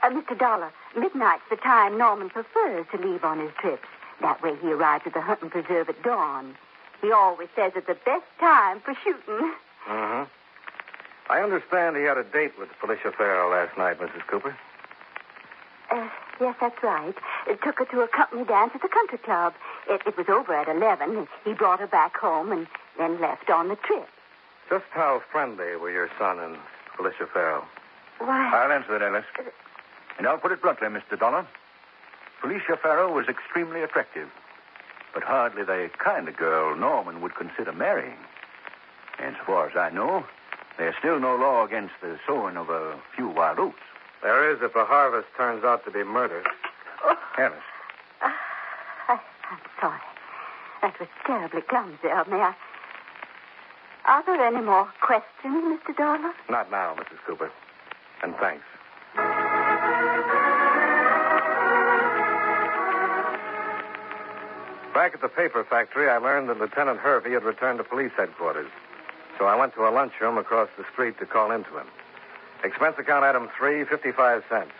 Uh, 0.01 0.09
Mr. 0.09 0.37
Dollar, 0.37 0.71
midnight's 0.95 1.43
the 1.49 1.55
time 1.55 1.97
Norman 1.97 2.29
prefers 2.29 2.85
to 2.91 2.97
leave 2.97 3.23
on 3.23 3.39
his 3.39 3.51
trips. 3.59 3.87
That 4.21 4.41
way 4.41 4.55
he 4.61 4.71
arrives 4.71 5.03
at 5.05 5.13
the 5.13 5.21
hunting 5.21 5.49
preserve 5.49 5.89
at 5.89 6.01
dawn. 6.03 6.55
He 7.05 7.11
always 7.11 7.49
says 7.55 7.71
it's 7.75 7.85
the 7.85 7.97
best 8.03 8.25
time 8.39 8.79
for 8.79 8.95
shooting. 9.03 9.53
Mm-hmm. 9.87 10.23
I 11.29 11.39
understand 11.39 11.95
he 11.95 12.01
had 12.01 12.17
a 12.17 12.23
date 12.23 12.57
with 12.57 12.69
Felicia 12.81 13.11
Farrell 13.11 13.51
last 13.51 13.77
night, 13.77 13.99
Mrs. 13.99 14.25
Cooper. 14.25 14.57
Uh, 15.91 16.09
yes, 16.41 16.55
that's 16.59 16.81
right. 16.81 17.13
It 17.47 17.61
took 17.61 17.77
her 17.77 17.85
to 17.85 18.01
a 18.01 18.07
company 18.07 18.43
dance 18.43 18.71
at 18.73 18.81
the 18.81 18.87
country 18.87 19.19
club. 19.19 19.53
It, 19.87 20.01
it 20.07 20.17
was 20.17 20.29
over 20.29 20.51
at 20.55 20.67
11. 20.67 21.27
He 21.43 21.53
brought 21.53 21.79
her 21.79 21.85
back 21.85 22.17
home 22.17 22.51
and 22.51 22.65
then 22.97 23.21
left 23.21 23.51
on 23.51 23.67
the 23.67 23.75
trip. 23.75 24.07
Just 24.67 24.85
how 24.89 25.21
friendly 25.31 25.75
were 25.75 25.91
your 25.91 26.09
son 26.17 26.39
and 26.39 26.57
Felicia 26.97 27.27
Farrell? 27.31 27.65
Why, 28.17 28.49
I'll 28.51 28.71
answer 28.71 28.97
that, 28.97 29.03
Alice. 29.03 29.25
And 30.17 30.25
I'll 30.25 30.39
put 30.39 30.51
it 30.51 30.61
bluntly, 30.63 30.87
Mr. 30.87 31.19
Dollar. 31.19 31.45
Felicia 32.41 32.77
Farrell 32.81 33.13
was 33.13 33.27
extremely 33.27 33.83
attractive, 33.83 34.27
but 35.15 35.23
hardly 35.23 35.63
the 35.63 35.89
kind 35.97 36.27
of 36.27 36.35
girl 36.35 36.75
Norman 36.75 37.21
would 37.21 37.33
consider 37.35 37.71
marrying. 37.71 38.17
And 39.17 39.35
so 39.39 39.45
far 39.45 39.69
as 39.69 39.77
I 39.77 39.89
know, 39.89 40.25
there's 40.77 40.93
still 40.99 41.19
no 41.21 41.37
law 41.37 41.65
against 41.65 41.93
the 42.01 42.19
sowing 42.27 42.57
of 42.57 42.69
a 42.69 42.99
few 43.15 43.29
wild 43.29 43.57
oats. 43.57 43.79
There 44.21 44.51
is 44.51 44.61
if 44.61 44.73
the 44.73 44.83
harvest 44.83 45.29
turns 45.37 45.63
out 45.63 45.85
to 45.85 45.91
be 45.91 46.03
murder. 46.03 46.43
Alice, 47.37 47.57
uh, 48.21 48.29
I, 49.07 49.19
I'm 49.49 49.59
sorry. 49.79 49.99
That 50.81 50.99
was 50.99 51.07
terribly 51.25 51.61
clumsy 51.61 52.09
of 52.09 52.27
me. 52.27 52.37
I... 52.37 52.53
Are 54.05 54.23
there 54.25 54.45
any 54.45 54.61
more 54.61 54.89
questions, 55.01 55.79
Mr. 55.79 55.95
Dollar? 55.95 56.33
Not 56.49 56.69
now, 56.69 56.93
Mrs. 56.95 57.19
Cooper. 57.25 57.51
And 58.21 58.35
thanks. 58.35 58.65
Back 64.95 65.13
at 65.13 65.19
the 65.19 65.27
paper 65.27 65.61
factory, 65.65 66.09
I 66.09 66.19
learned 66.19 66.47
that 66.47 66.57
Lieutenant 66.57 66.99
Hervey 66.99 67.31
had 67.31 67.43
returned 67.43 67.79
to 67.79 67.83
police 67.83 68.13
headquarters. 68.15 68.71
So 69.37 69.43
I 69.43 69.53
went 69.53 69.73
to 69.75 69.85
a 69.85 69.91
lunchroom 69.91 70.37
across 70.37 70.69
the 70.77 70.85
street 70.93 71.19
to 71.19 71.25
call 71.25 71.51
into 71.51 71.77
him. 71.77 71.85
Expense 72.63 72.95
account 72.97 73.25
item 73.25 73.49
three, 73.57 73.83
55 73.83 74.43
cents. 74.47 74.71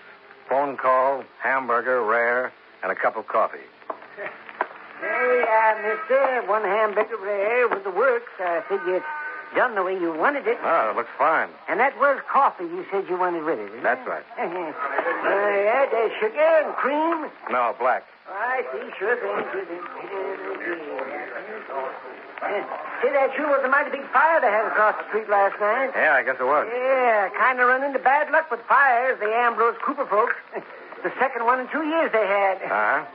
Phone 0.47 0.77
call, 0.77 1.25
hamburger, 1.43 2.01
rare, 2.01 2.53
and 2.81 2.93
a 2.93 2.95
cup 2.95 3.17
of 3.17 3.27
coffee. 3.27 3.67
Hey, 5.01 5.43
uh, 5.51 5.75
mister, 5.83 6.47
one 6.47 6.63
hamburger 6.63 7.17
rare 7.17 7.67
with 7.67 7.83
the 7.83 7.91
works. 7.91 8.31
I 8.39 8.63
figure 8.69 8.95
it's 8.95 9.05
done 9.55 9.75
the 9.75 9.83
way 9.83 9.93
you 9.97 10.13
wanted 10.13 10.45
it. 10.47 10.57
Oh, 10.63 10.91
it 10.91 10.95
looks 10.95 11.09
fine. 11.17 11.49
And 11.67 11.79
that 11.79 11.97
was 11.99 12.19
coffee 12.31 12.65
you 12.65 12.85
said 12.91 13.05
you 13.09 13.17
wanted 13.17 13.43
with 13.43 13.59
it, 13.59 13.69
isn't 13.71 13.83
That's 13.83 14.05
it? 14.05 14.09
right. 14.09 14.23
uh, 14.37 14.43
yeah, 14.43 15.85
there's 15.89 16.11
sugar 16.19 16.39
and 16.65 16.75
cream. 16.75 17.31
No, 17.49 17.73
black. 17.79 18.03
I 18.27 18.63
see, 18.73 18.91
sure 18.99 19.15
thing, 19.17 19.45
sure 19.51 19.65
thing. 19.65 19.81
Uh, 22.41 22.61
See, 23.01 23.09
that 23.09 23.31
sure 23.35 23.47
was 23.47 23.63
a 23.63 23.69
mighty 23.69 23.91
big 23.91 24.05
fire 24.11 24.41
they 24.41 24.51
had 24.51 24.67
across 24.67 24.95
the 25.01 25.07
street 25.09 25.29
last 25.29 25.59
night. 25.59 25.91
Yeah, 25.95 26.13
I 26.13 26.23
guess 26.23 26.35
it 26.39 26.43
was. 26.45 26.67
Yeah, 26.69 27.29
kind 27.37 27.59
of 27.59 27.67
run 27.67 27.83
into 27.83 27.99
bad 27.99 28.29
luck 28.31 28.51
with 28.51 28.59
fires, 28.67 29.17
the 29.19 29.31
Ambrose 29.33 29.75
Cooper 29.85 30.05
folks. 30.05 30.35
the 31.03 31.11
second 31.17 31.45
one 31.45 31.59
in 31.59 31.67
two 31.69 31.83
years 31.87 32.11
they 32.11 32.25
had. 32.27 32.61
Uh-huh. 32.61 33.05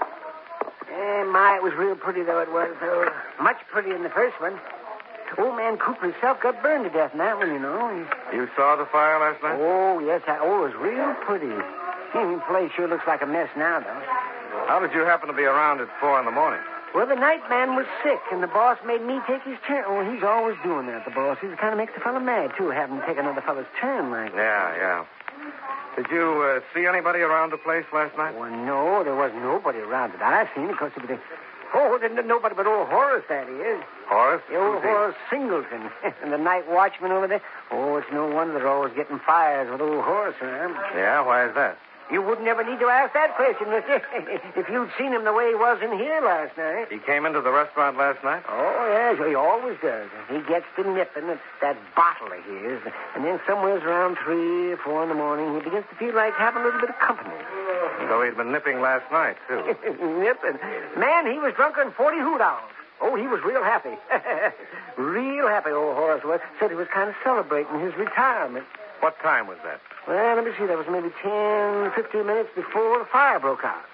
Eh, 0.90 1.25
my, 1.30 1.56
it 1.56 1.62
was 1.62 1.73
real 1.75 1.94
pretty, 1.94 2.23
though 2.23 2.40
it 2.40 2.50
was, 2.50 2.75
though. 2.80 3.06
Much 3.42 3.59
prettier 3.70 3.92
than 3.94 4.02
the 4.02 4.11
first 4.11 4.40
one. 4.40 4.59
Old 5.39 5.57
man 5.57 5.77
Cooper 5.79 6.11
himself 6.11 6.41
got 6.41 6.63
burned 6.63 6.85
to 6.85 6.91
death 6.91 7.13
in 7.13 7.19
that 7.19 7.39
one, 7.39 7.53
you 7.53 7.59
know. 7.59 7.89
He- 8.31 8.37
You 8.37 8.49
saw 8.57 8.77
the 8.77 8.87
fire 8.87 9.19
last 9.21 9.43
night? 9.43 9.59
Oh, 9.61 9.99
yes, 10.01 10.23
I, 10.27 10.39
oh, 10.41 10.65
it 10.65 10.73
was 10.73 10.77
real 10.77 11.15
pretty. 11.27 11.49
The 12.13 12.43
place 12.49 12.71
sure 12.75 12.89
looks 12.89 13.07
like 13.07 13.23
a 13.23 13.27
mess 13.27 13.49
now, 13.57 13.81
though. 13.81 14.03
How 14.67 14.81
did 14.81 14.93
you 14.93 15.01
happen 15.07 15.29
to 15.29 15.35
be 15.35 15.45
around 15.45 15.81
at 15.81 15.89
four 16.01 16.19
in 16.19 16.25
the 16.27 16.33
morning? 16.33 16.61
Well, 16.95 17.07
the 17.07 17.15
night 17.15 17.49
man 17.49 17.77
was 17.77 17.87
sick, 18.03 18.19
and 18.33 18.43
the 18.43 18.49
boss 18.49 18.77
made 18.85 19.03
me 19.03 19.21
take 19.27 19.43
his 19.43 19.57
turn. 19.67 19.85
Oh, 19.87 20.03
he's 20.03 20.25
always 20.25 20.57
doing 20.65 20.87
that, 20.87 21.05
the 21.05 21.13
boss. 21.13 21.39
He 21.41 21.47
kind 21.55 21.71
of 21.73 21.79
makes 21.79 21.95
the 21.95 22.01
fellow 22.01 22.19
mad, 22.19 22.51
too, 22.59 22.71
having 22.71 22.99
to 22.99 23.07
take 23.07 23.17
another 23.17 23.41
fellow's 23.41 23.67
turn 23.81 24.11
like 24.11 24.35
that. 24.35 24.77
Yeah, 24.77 24.77
yeah. 24.77 25.05
Did 25.95 26.11
you 26.11 26.43
uh, 26.43 26.61
see 26.75 26.87
anybody 26.87 27.21
around 27.21 27.51
the 27.53 27.59
place 27.59 27.85
last 27.93 28.17
night? 28.17 28.35
Well, 28.37 28.51
no, 28.51 29.05
there 29.05 29.15
wasn't 29.15 29.43
nobody 29.43 29.79
around 29.79 30.13
that 30.15 30.23
I 30.23 30.51
seen. 30.55 30.69
Of 30.71 30.79
course, 30.79 30.93
it 30.97 31.09
was... 31.09 31.19
Oh, 31.73 31.99
didn't 31.99 32.27
nobody 32.27 32.55
but 32.55 32.67
old 32.67 32.89
Horace, 32.89 33.25
that 33.29 33.49
is. 33.49 33.83
Horace? 34.09 34.43
The 34.49 34.57
old? 34.57 34.83
Horace 34.83 35.17
Singleton. 35.31 35.91
and 36.23 36.33
the 36.33 36.39
night 36.39 36.69
watchman 36.69 37.12
over 37.12 37.29
there. 37.29 37.43
Oh, 37.71 37.97
it's 37.97 38.11
no 38.12 38.27
wonder 38.27 38.55
they're 38.55 38.69
always 38.69 38.95
getting 38.95 39.21
fires 39.21 39.71
with 39.71 39.81
old 39.81 40.05
Horace 40.05 40.37
around. 40.41 40.75
Yeah, 40.95 41.25
why 41.25 41.49
is 41.49 41.55
that? 41.55 41.79
You 42.11 42.23
wouldn't 42.23 42.49
ever 42.49 42.64
need 42.64 42.81
to 42.81 42.90
ask 42.90 43.14
that 43.14 43.37
question, 43.37 43.71
mister, 43.71 44.02
if 44.59 44.69
you'd 44.69 44.90
seen 44.99 45.12
him 45.12 45.25
the 45.25 45.33
way 45.33 45.49
he 45.49 45.55
was 45.55 45.79
in 45.81 45.93
here 45.97 46.21
last 46.21 46.57
night. 46.59 46.90
He 46.90 46.99
came 46.99 47.25
into 47.25 47.40
the 47.40 47.52
restaurant 47.52 47.97
last 47.97 48.23
night? 48.25 48.43
Oh, 48.49 48.87
yes, 48.90 49.14
he 49.29 49.35
always 49.35 49.79
does. 49.81 50.11
He 50.29 50.40
gets 50.43 50.67
to 50.75 50.83
nipping 50.83 51.31
at 51.31 51.40
that 51.62 51.79
bottle 51.95 52.26
of 52.35 52.43
his, 52.43 52.83
and 53.14 53.25
then 53.25 53.38
somewheres 53.47 53.83
around 53.85 54.19
three 54.25 54.73
or 54.73 54.76
four 54.79 55.05
in 55.05 55.09
the 55.09 55.14
morning, 55.14 55.55
he 55.55 55.61
begins 55.62 55.85
to 55.90 55.97
feel 55.97 56.14
like 56.14 56.35
having 56.35 56.62
a 56.62 56.64
little 56.64 56.81
bit 56.81 56.90
of 56.90 56.99
company. 56.99 57.38
So 58.09 58.23
he'd 58.23 58.37
been 58.37 58.50
nipping 58.50 58.81
last 58.81 59.07
night, 59.12 59.37
too. 59.47 59.62
nipping. 60.19 60.59
Man, 60.99 61.31
he 61.31 61.38
was 61.38 61.55
drunker 61.55 61.85
than 61.85 61.93
40 61.93 62.19
hoot 62.19 62.40
owls. 62.40 62.75
Oh, 63.00 63.14
he 63.17 63.26
was 63.26 63.40
real 63.45 63.62
happy. 63.62 63.97
real 64.99 65.49
happy, 65.49 65.71
old 65.71 65.97
Horace 65.97 66.25
was. 66.25 66.40
Said 66.59 66.71
he 66.71 66.76
was 66.76 66.88
kind 66.93 67.09
of 67.09 67.14
celebrating 67.25 67.81
his 67.81 67.95
retirement. 67.97 68.67
What 69.00 69.19
time 69.21 69.47
was 69.47 69.59
that? 69.64 69.80
Well, 70.07 70.37
let 70.37 70.45
me 70.45 70.52
see. 70.59 70.66
That 70.66 70.76
was 70.76 70.87
maybe 70.90 71.09
10, 71.23 71.92
15 71.92 72.26
minutes 72.26 72.50
before 72.54 72.99
the 72.99 73.07
fire 73.07 73.38
broke 73.40 73.64
out. 73.64 73.85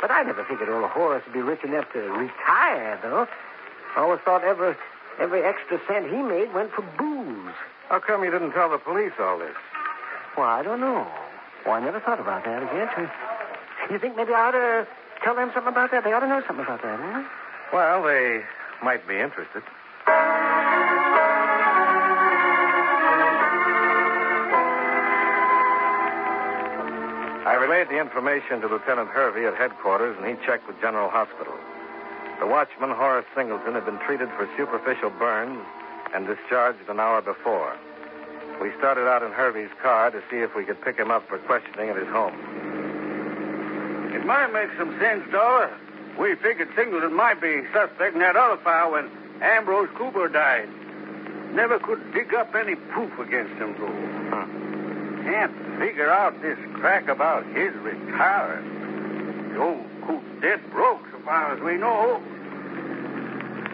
But 0.00 0.10
I 0.10 0.22
never 0.22 0.44
figured 0.44 0.68
old 0.68 0.90
Horace 0.90 1.22
would 1.24 1.32
be 1.32 1.42
rich 1.42 1.62
enough 1.62 1.86
to 1.92 2.00
retire, 2.00 2.98
though. 3.02 3.28
I 3.96 4.00
always 4.00 4.20
thought 4.24 4.42
every, 4.42 4.74
every 5.20 5.42
extra 5.44 5.80
cent 5.86 6.10
he 6.10 6.16
made 6.22 6.52
went 6.52 6.72
for 6.72 6.82
booze. 6.98 7.54
How 7.88 8.00
come 8.00 8.24
you 8.24 8.30
didn't 8.30 8.52
tell 8.52 8.70
the 8.70 8.78
police 8.78 9.12
all 9.20 9.38
this? 9.38 9.54
Well, 10.36 10.48
I 10.48 10.62
don't 10.62 10.80
know. 10.80 11.06
Well, 11.64 11.74
I 11.74 11.80
never 11.80 12.00
thought 12.00 12.18
about 12.18 12.44
that, 12.44 12.62
I 12.62 12.66
guess. 12.72 13.10
You 13.90 13.98
think 13.98 14.16
maybe 14.16 14.32
I 14.32 14.48
ought 14.48 14.52
to 14.52 14.88
tell 15.22 15.36
them 15.36 15.50
something 15.54 15.70
about 15.72 15.90
that? 15.92 16.02
They 16.02 16.12
ought 16.12 16.20
to 16.20 16.28
know 16.28 16.42
something 16.46 16.64
about 16.64 16.82
that, 16.82 16.98
huh? 16.98 17.22
Well, 17.72 18.02
they 18.02 18.42
might 18.82 19.06
be 19.06 19.18
interested. 19.20 19.62
Relayed 27.82 27.98
the 27.98 28.00
information 28.00 28.60
to 28.60 28.68
Lieutenant 28.68 29.08
Hervey 29.08 29.46
at 29.46 29.56
headquarters, 29.56 30.16
and 30.18 30.26
he 30.26 30.46
checked 30.46 30.66
with 30.66 30.80
General 30.80 31.10
Hospital. 31.10 31.54
The 32.38 32.46
watchman, 32.46 32.90
Horace 32.90 33.26
Singleton, 33.34 33.74
had 33.74 33.84
been 33.84 33.98
treated 34.06 34.28
for 34.36 34.48
superficial 34.56 35.10
burns 35.10 35.58
and 36.14 36.26
discharged 36.26 36.88
an 36.88 37.00
hour 37.00 37.22
before. 37.22 37.74
We 38.60 38.70
started 38.78 39.08
out 39.08 39.22
in 39.22 39.32
Hervey's 39.32 39.70
car 39.82 40.10
to 40.10 40.22
see 40.30 40.38
if 40.38 40.54
we 40.54 40.64
could 40.64 40.80
pick 40.82 40.96
him 40.96 41.10
up 41.10 41.28
for 41.28 41.38
questioning 41.38 41.88
at 41.88 41.96
his 41.96 42.08
home. 42.08 42.34
It 44.14 44.24
might 44.26 44.52
make 44.52 44.70
some 44.78 44.96
sense, 45.00 45.24
Dollar. 45.32 45.70
We 46.18 46.36
figured 46.36 46.68
Singleton 46.76 47.14
might 47.14 47.40
be 47.40 47.62
suspect 47.72 48.14
in 48.14 48.20
that 48.20 48.36
other 48.36 48.62
fire 48.62 48.92
when 48.92 49.10
Ambrose 49.42 49.88
Cooper 49.96 50.28
died. 50.28 50.68
Never 51.52 51.78
could 51.80 52.12
dig 52.12 52.32
up 52.34 52.54
any 52.54 52.76
proof 52.76 53.18
against 53.18 53.54
him, 53.54 53.74
though. 53.78 54.30
Huh. 54.30 54.81
Can't 55.24 55.78
figure 55.78 56.10
out 56.10 56.40
this 56.42 56.58
crack 56.74 57.08
about 57.08 57.46
his 57.46 57.72
retiring. 57.76 59.52
The 59.52 59.62
old 59.62 59.86
coot's 60.06 60.40
dead 60.40 60.60
broke, 60.70 61.02
so 61.10 61.18
far 61.24 61.54
as 61.54 61.60
we 61.60 61.76
know. 61.76 62.20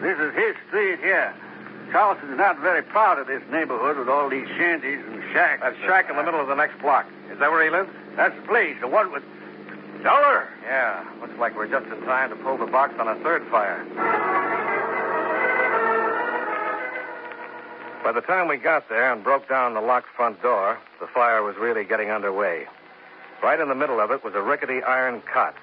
This 0.03 0.19
is 0.19 0.35
his 0.35 0.55
street 0.69 1.01
here. 1.01 1.35
Charleston's 1.91 2.37
not 2.37 2.59
very 2.61 2.83
proud 2.83 3.19
of 3.19 3.27
this 3.27 3.43
neighborhood 3.51 3.97
with 3.97 4.09
all 4.09 4.29
these 4.29 4.47
shanties 4.49 5.01
and 5.07 5.23
shacks. 5.33 5.63
That 5.63 5.75
shack 5.87 6.11
in 6.11 6.17
the 6.17 6.23
middle 6.23 6.41
of 6.41 6.49
the 6.49 6.55
next 6.55 6.79
block. 6.81 7.07
Is 7.33 7.39
that 7.39 7.51
where 7.51 7.65
he 7.65 7.71
lives? 7.71 7.89
That's 8.17 8.37
the 8.37 8.47
place, 8.47 8.77
the 8.81 8.89
one 8.89 9.11
with 9.13 9.23
Dollar. 10.03 10.49
Yeah. 10.63 11.05
Looks 11.21 11.39
like 11.39 11.57
we're 11.57 11.67
just 11.67 11.87
in 11.87 12.01
time 12.03 12.31
to 12.31 12.37
pull 12.37 12.57
the 12.57 12.67
box 12.67 12.95
on 13.01 13.09
a 13.09 13.17
third 13.23 13.47
fire. 13.51 14.58
By 18.05 18.13
the 18.13 18.21
time 18.21 18.49
we 18.49 18.57
got 18.57 18.89
there 18.89 19.13
and 19.13 19.23
broke 19.25 19.49
down 19.49 19.75
the 19.75 19.81
locked 19.81 20.09
front 20.17 20.41
door, 20.41 20.79
the 21.01 21.07
fire 21.09 21.43
was 21.43 21.57
really 21.57 21.85
getting 21.85 22.11
underway. 22.11 22.67
Right 23.43 23.59
in 23.61 23.69
the 23.69 23.75
middle 23.75 24.01
of 24.01 24.11
it 24.11 24.25
was 24.25 24.35
a 24.35 24.43
rickety 24.43 24.83
iron 24.83 25.23
cot, 25.33 25.55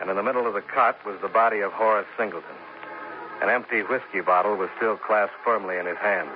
and 0.00 0.10
in 0.10 0.16
the 0.16 0.22
middle 0.22 0.46
of 0.46 0.54
the 0.54 0.62
cot 0.62 0.98
was 1.06 1.18
the 1.22 1.28
body 1.28 1.60
of 1.60 1.72
Horace 1.72 2.06
Singleton. 2.18 2.56
An 3.40 3.48
empty 3.50 3.82
whiskey 3.82 4.20
bottle 4.20 4.56
was 4.56 4.68
still 4.76 4.96
clasped 4.96 5.36
firmly 5.44 5.76
in 5.78 5.86
his 5.86 5.98
hand. 5.98 6.28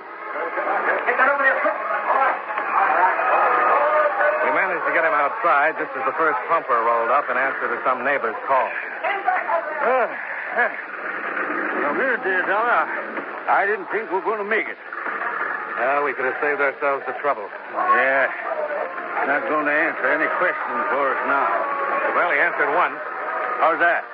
We 4.45 4.51
managed 4.55 4.85
to 4.85 4.93
get 4.93 5.05
him 5.05 5.15
outside 5.15 5.75
just 5.79 5.91
as 5.95 6.03
the 6.05 6.15
first 6.17 6.39
pumper 6.47 6.79
rolled 6.79 7.11
up 7.11 7.29
in 7.29 7.37
answer 7.37 7.67
to 7.71 7.79
some 7.85 8.03
neighbor's 8.03 8.35
call. 8.47 8.69
Uh, 9.81 10.07
now, 11.81 11.93
here, 11.95 12.17
dear 12.23 12.45
Dollar. 12.45 12.85
I 13.49 13.65
didn't 13.65 13.87
think 13.91 14.09
we 14.11 14.15
were 14.15 14.21
going 14.21 14.39
to 14.39 14.45
make 14.45 14.67
it. 14.67 14.77
Well, 15.81 16.05
we 16.05 16.13
could 16.13 16.29
have 16.29 16.37
saved 16.37 16.61
ourselves 16.61 17.01
the 17.09 17.17
trouble. 17.25 17.49
Yeah. 17.73 18.29
Not 19.25 19.49
going 19.49 19.65
to 19.65 19.73
answer 19.73 20.13
any 20.13 20.29
questions 20.37 20.81
for 20.93 21.09
us 21.09 21.21
now. 21.25 21.49
Well, 22.13 22.29
he 22.29 22.37
answered 22.37 22.69
one. 22.77 22.93
How's 23.57 23.81
that? 23.81 24.05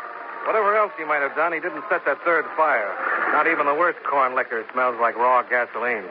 Whatever 0.47 0.79
else 0.79 0.95
he 0.97 1.03
might 1.03 1.19
have 1.19 1.35
done, 1.35 1.51
he 1.51 1.59
didn't 1.59 1.83
set 1.91 2.05
that 2.05 2.23
third 2.23 2.45
fire. 2.55 2.87
Not 3.35 3.51
even 3.51 3.65
the 3.65 3.75
worst 3.75 3.99
corn 4.07 4.33
liquor 4.33 4.63
smells 4.71 4.95
like 5.01 5.17
raw 5.17 5.43
gasoline. 5.43 6.07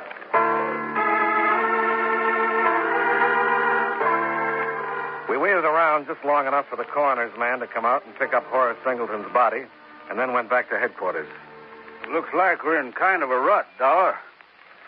We 5.24 5.40
waited 5.40 5.64
around 5.64 6.04
just 6.06 6.22
long 6.22 6.46
enough 6.46 6.68
for 6.68 6.76
the 6.76 6.84
coroner's 6.84 7.32
man 7.38 7.60
to 7.60 7.66
come 7.66 7.86
out 7.86 8.04
and 8.04 8.14
pick 8.16 8.34
up 8.34 8.44
Horace 8.52 8.76
Singleton's 8.84 9.32
body, 9.32 9.64
and 10.10 10.18
then 10.18 10.34
went 10.34 10.50
back 10.50 10.68
to 10.68 10.78
headquarters. 10.78 11.28
Looks 12.12 12.28
like 12.36 12.62
we're 12.62 12.78
in 12.78 12.92
kind 12.92 13.22
of 13.22 13.30
a 13.30 13.40
rut, 13.40 13.66
Dollar. 13.78 14.16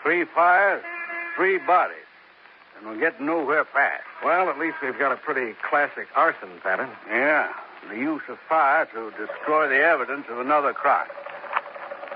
Three 0.03 0.23
fires, 0.23 0.83
three 1.35 1.57
bodies. 1.57 1.97
And 2.77 2.87
we're 2.87 2.99
getting 2.99 3.25
nowhere 3.25 3.65
fast. 3.65 4.03
Well, 4.23 4.49
at 4.49 4.57
least 4.57 4.77
we've 4.81 4.97
got 4.97 5.11
a 5.11 5.17
pretty 5.17 5.55
classic 5.69 6.07
arson 6.15 6.49
pattern. 6.63 6.89
Yeah, 7.09 7.51
the 7.89 7.97
use 7.97 8.21
of 8.29 8.37
fire 8.47 8.85
to 8.93 9.11
destroy 9.11 9.67
the 9.67 9.81
evidence 9.83 10.25
of 10.29 10.39
another 10.39 10.73
crime. 10.73 11.07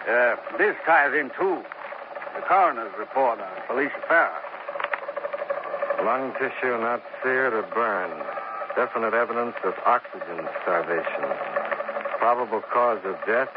Uh, 0.08 0.36
this 0.58 0.76
ties 0.86 1.14
in, 1.14 1.30
too. 1.38 1.64
The 2.36 2.42
coroner's 2.48 2.94
report 2.98 3.40
on 3.40 3.48
Felicia 3.68 4.02
Farrer. 4.08 4.42
Lung 6.04 6.34
tissue 6.34 6.78
not 6.80 7.04
seared 7.22 7.54
or 7.54 7.64
burned. 7.64 8.24
Definite 8.76 9.14
evidence 9.14 9.56
of 9.64 9.74
oxygen 9.86 10.48
starvation. 10.62 11.24
Probable 12.18 12.62
cause 12.62 13.00
of 13.06 13.16
death, 13.26 13.50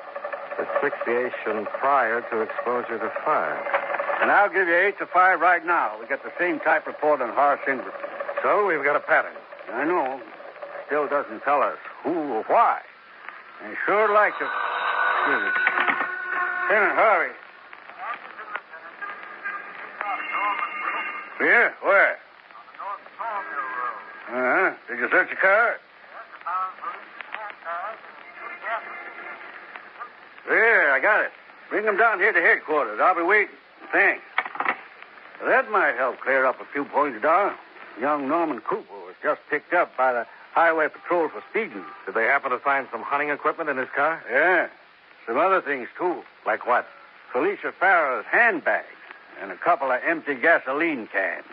asphyxiation 0.58 1.66
prior 1.78 2.20
to 2.30 2.40
exposure 2.40 2.98
to 2.98 3.10
fire. 3.24 3.85
And 4.20 4.30
I'll 4.30 4.48
give 4.48 4.66
you 4.66 4.74
eight 4.74 4.98
to 4.98 5.06
five 5.06 5.40
right 5.40 5.64
now. 5.64 5.98
We 6.00 6.06
got 6.06 6.22
the 6.22 6.32
same 6.38 6.58
type 6.60 6.86
report 6.86 7.20
on 7.20 7.34
Horace 7.34 7.60
Singleton. 7.66 7.92
So 8.42 8.66
we've 8.66 8.82
got 8.82 8.96
a 8.96 9.00
pattern. 9.00 9.32
I 9.72 9.84
know. 9.84 10.20
Still 10.86 11.08
doesn't 11.08 11.40
tell 11.40 11.62
us 11.62 11.78
who 12.02 12.10
or 12.10 12.44
why. 12.44 12.80
And 13.64 13.76
sure 13.84 14.12
like 14.12 14.32
to. 14.38 14.44
Excuse 14.44 15.42
me. 15.42 15.50
Lieutenant 16.68 16.96
Harvey. 16.96 17.34
Yeah? 21.40 21.70
Where? 21.82 22.16
On 22.16 22.64
the 22.66 22.78
North 22.78 23.04
Tallmill 23.18 23.66
Road. 23.76 24.68
Uh-huh. 24.68 24.74
Did 24.88 24.98
you 24.98 25.08
search 25.10 25.30
the 25.30 25.36
car? 25.36 25.76
Yeah, 30.48 30.92
I 30.94 31.00
got 31.02 31.24
it. 31.24 31.32
Bring 31.70 31.84
them 31.84 31.96
down 31.96 32.20
here 32.20 32.32
to 32.32 32.40
headquarters. 32.40 33.00
I'll 33.02 33.16
be 33.16 33.22
waiting. 33.22 33.54
Thanks. 33.92 34.22
That 35.44 35.70
might 35.70 35.94
help 35.96 36.20
clear 36.20 36.44
up 36.44 36.60
a 36.60 36.64
few 36.72 36.84
points, 36.84 37.20
Don. 37.22 37.54
Young 38.00 38.28
Norman 38.28 38.60
Cooper 38.60 38.94
was 39.06 39.14
just 39.22 39.40
picked 39.48 39.72
up 39.72 39.96
by 39.96 40.12
the 40.12 40.26
Highway 40.52 40.88
Patrol 40.88 41.28
for 41.28 41.42
speeding. 41.50 41.84
Did 42.04 42.14
they 42.14 42.24
happen 42.24 42.50
to 42.50 42.58
find 42.58 42.88
some 42.90 43.02
hunting 43.02 43.30
equipment 43.30 43.68
in 43.68 43.76
his 43.76 43.88
car? 43.94 44.22
Yeah. 44.30 44.68
Some 45.26 45.38
other 45.38 45.60
things, 45.60 45.88
too. 45.98 46.22
Like 46.44 46.66
what? 46.66 46.86
Felicia 47.32 47.72
Farrell's 47.78 48.26
handbags 48.30 48.86
and 49.40 49.50
a 49.50 49.56
couple 49.56 49.90
of 49.90 50.00
empty 50.06 50.34
gasoline 50.34 51.08
cans. 51.08 51.44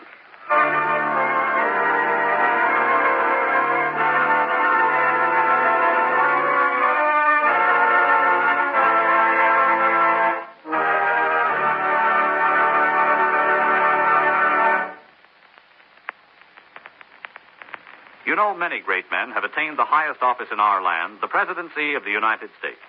Know, 18.44 18.52
many 18.52 18.80
great 18.80 19.10
men 19.10 19.30
have 19.30 19.42
attained 19.42 19.78
the 19.78 19.88
highest 19.88 20.20
office 20.20 20.48
in 20.52 20.60
our 20.60 20.82
land, 20.82 21.16
the 21.22 21.32
presidency 21.32 21.94
of 21.94 22.04
the 22.04 22.10
United 22.10 22.50
States. 22.58 22.84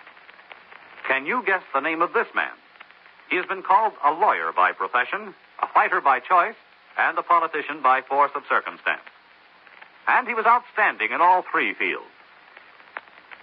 Can 1.07 1.25
you 1.25 1.43
guess 1.45 1.63
the 1.73 1.79
name 1.79 2.01
of 2.01 2.11
this 2.11 2.27
man? 2.35 2.51
He 3.29 3.37
has 3.37 3.45
been 3.45 3.63
called 3.63 3.93
a 4.03 4.11
lawyer 4.11 4.51
by 4.51 4.73
profession, 4.73 5.33
a 5.63 5.67
fighter 5.73 6.01
by 6.01 6.19
choice, 6.19 6.59
and 6.97 7.17
a 7.17 7.23
politician 7.23 7.81
by 7.81 8.01
force 8.01 8.31
of 8.35 8.43
circumstance. 8.49 9.07
And 10.09 10.27
he 10.27 10.33
was 10.33 10.45
outstanding 10.45 11.13
in 11.13 11.21
all 11.21 11.45
three 11.49 11.73
fields. 11.73 12.11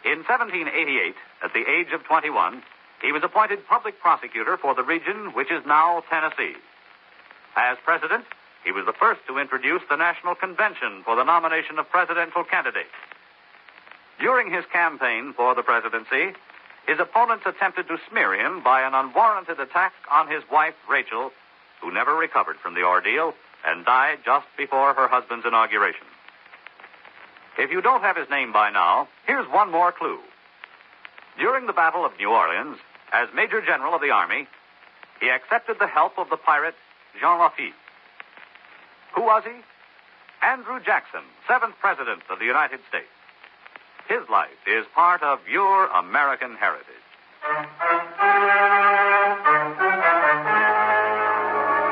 In 0.05 0.21
1788, 0.29 1.17
at 1.43 1.55
the 1.55 1.65
age 1.65 1.95
of 1.95 2.05
21, 2.05 2.63
he 3.01 3.11
was 3.11 3.23
appointed 3.25 3.67
public 3.67 3.99
prosecutor 4.01 4.59
for 4.59 4.75
the 4.75 4.85
region 4.85 5.33
which 5.33 5.51
is 5.51 5.65
now 5.65 6.05
Tennessee. 6.11 6.61
As 7.57 7.79
president, 7.83 8.27
he 8.65 8.73
was 8.73 8.87
the 8.87 8.93
first 8.93 9.21
to 9.27 9.39
introduce 9.39 9.83
the 9.89 9.97
National 9.97 10.35
Convention 10.35 11.03
for 11.05 11.17
the 11.17 11.25
nomination 11.25 11.79
of 11.79 11.91
presidential 11.91 12.45
candidates. 12.45 12.95
During 14.21 14.53
his 14.53 14.65
campaign 14.73 15.33
for 15.37 15.55
the 15.55 15.63
presidency, 15.63 16.37
his 16.87 16.99
opponents 17.01 17.45
attempted 17.47 17.89
to 17.89 17.99
smear 18.09 18.35
him 18.35 18.63
by 18.63 18.83
an 18.83 18.95
unwarranted 18.95 19.59
attack 19.61 19.93
on 20.11 20.29
his 20.29 20.43
wife, 20.51 20.75
Rachel, 20.89 21.33
who 21.81 21.93
never 21.93 22.15
recovered 22.15 22.57
from 22.57 22.75
the 22.75 22.83
ordeal 22.83 23.35
and 23.67 23.85
died 23.85 24.19
just 24.25 24.47
before 24.57 24.95
her 24.95 25.09
husband's 25.09 25.47
inauguration. 25.47 26.07
If 27.59 27.71
you 27.71 27.83
don't 27.83 28.03
have 28.03 28.17
his 28.17 28.31
name 28.31 28.53
by 28.53 28.71
now, 28.71 29.09
here's 29.27 29.47
one 29.49 29.71
more 29.71 29.93
clue. 29.93 30.19
During 31.39 31.67
the 31.67 31.73
Battle 31.73 32.05
of 32.05 32.13
New 32.19 32.31
Orleans, 32.31 32.79
as 33.13 33.29
Major 33.35 33.61
General 33.61 33.95
of 33.95 34.01
the 34.01 34.11
Army, 34.11 34.47
he 35.21 35.29
accepted 35.29 35.77
the 35.79 35.87
help 35.87 36.19
of 36.19 36.31
the 36.31 36.37
pirate 36.37 36.75
Jean 37.21 37.39
Lafitte. 37.39 37.75
Who 39.15 39.23
was 39.23 39.45
he? 39.45 39.61
Andrew 40.43 40.81
Jackson, 40.85 41.23
seventh 41.47 41.75
President 41.81 42.23
of 42.31 42.39
the 42.39 42.45
United 42.45 42.81
States. 42.89 43.07
His 44.09 44.29
life 44.29 44.51
is 44.67 44.85
part 44.95 45.23
of 45.23 45.39
your 45.49 45.87
American 45.87 46.57
heritage. 46.57 46.87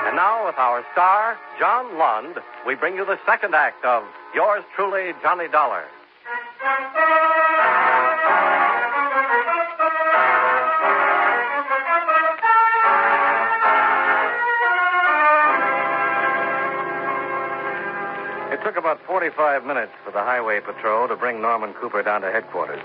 And 0.06 0.16
now, 0.16 0.46
with 0.46 0.58
our 0.58 0.84
star, 0.92 1.38
John 1.58 1.98
Lund, 1.98 2.36
we 2.66 2.74
bring 2.74 2.96
you 2.96 3.04
the 3.04 3.18
second 3.26 3.54
act 3.54 3.84
of 3.84 4.02
Yours 4.34 4.64
Truly, 4.74 5.12
Johnny 5.22 5.48
Dollar. 5.48 5.84
It 18.60 18.64
took 18.64 18.76
about 18.76 19.00
45 19.06 19.64
minutes 19.64 19.92
for 20.04 20.10
the 20.10 20.20
highway 20.20 20.60
patrol 20.60 21.08
to 21.08 21.16
bring 21.16 21.40
Norman 21.40 21.72
Cooper 21.72 22.02
down 22.02 22.20
to 22.20 22.30
headquarters. 22.30 22.82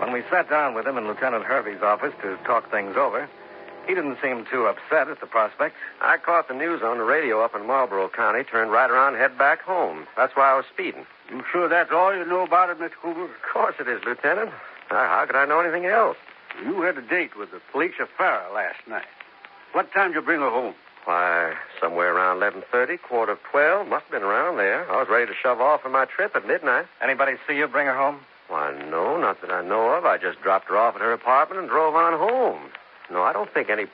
When 0.00 0.12
we 0.12 0.24
sat 0.28 0.50
down 0.50 0.74
with 0.74 0.88
him 0.88 0.98
in 0.98 1.06
Lieutenant 1.06 1.44
Hervey's 1.44 1.82
office 1.82 2.12
to 2.20 2.36
talk 2.38 2.68
things 2.68 2.96
over, 2.96 3.30
he 3.86 3.94
didn't 3.94 4.18
seem 4.20 4.44
too 4.50 4.66
upset 4.66 5.06
at 5.06 5.20
the 5.20 5.26
prospect. 5.26 5.76
I 6.00 6.16
caught 6.16 6.48
the 6.48 6.54
news 6.54 6.82
on 6.82 6.98
the 6.98 7.04
radio 7.04 7.44
up 7.44 7.54
in 7.54 7.64
Marlboro 7.64 8.08
County, 8.08 8.42
turned 8.42 8.72
right 8.72 8.90
around, 8.90 9.14
head 9.14 9.38
back 9.38 9.62
home. 9.62 10.08
That's 10.16 10.34
why 10.34 10.50
I 10.50 10.56
was 10.56 10.64
speeding. 10.74 11.06
You 11.30 11.44
sure 11.52 11.68
that's 11.68 11.92
all 11.92 12.12
you 12.12 12.26
know 12.26 12.42
about 12.42 12.70
it, 12.70 12.80
Mr. 12.80 12.98
Cooper? 13.00 13.26
Of 13.26 13.30
course 13.52 13.76
it 13.78 13.86
is, 13.86 14.02
Lieutenant. 14.04 14.50
How 14.88 15.06
how 15.06 15.26
could 15.26 15.36
I 15.36 15.46
know 15.46 15.60
anything 15.60 15.86
else? 15.86 16.16
You 16.60 16.82
had 16.82 16.98
a 16.98 17.02
date 17.02 17.38
with 17.38 17.52
the 17.52 17.60
Felicia 17.70 18.08
Farrell 18.18 18.52
last 18.52 18.80
night. 18.88 19.06
What 19.74 19.92
time 19.92 20.08
did 20.08 20.16
you 20.16 20.22
bring 20.22 20.40
her 20.40 20.50
home? 20.50 20.74
Why, 21.04 21.54
somewhere 21.80 22.14
around 22.14 22.40
11.30, 22.40 23.00
quarter 23.02 23.32
of 23.32 23.38
12. 23.50 23.88
Must 23.88 24.04
have 24.04 24.12
been 24.12 24.22
around 24.22 24.56
there. 24.56 24.90
I 24.90 24.98
was 24.98 25.08
ready 25.08 25.26
to 25.26 25.34
shove 25.34 25.60
off 25.60 25.82
for 25.82 25.88
my 25.88 26.04
trip 26.04 26.36
at 26.36 26.46
midnight. 26.46 26.86
Anybody 27.02 27.32
see 27.46 27.56
you 27.56 27.66
bring 27.66 27.86
her 27.86 27.96
home? 27.96 28.20
Why, 28.48 28.72
no, 28.88 29.16
not 29.16 29.40
that 29.40 29.50
I 29.50 29.62
know 29.62 29.90
of. 29.90 30.04
I 30.04 30.18
just 30.18 30.40
dropped 30.42 30.68
her 30.68 30.76
off 30.76 30.94
at 30.94 31.00
her 31.00 31.12
apartment 31.12 31.60
and 31.60 31.68
drove 31.68 31.94
on 31.94 32.12
home. 32.18 32.70
No, 33.10 33.22
I 33.22 33.32
don't 33.32 33.52
think 33.52 33.68
any... 33.68 33.86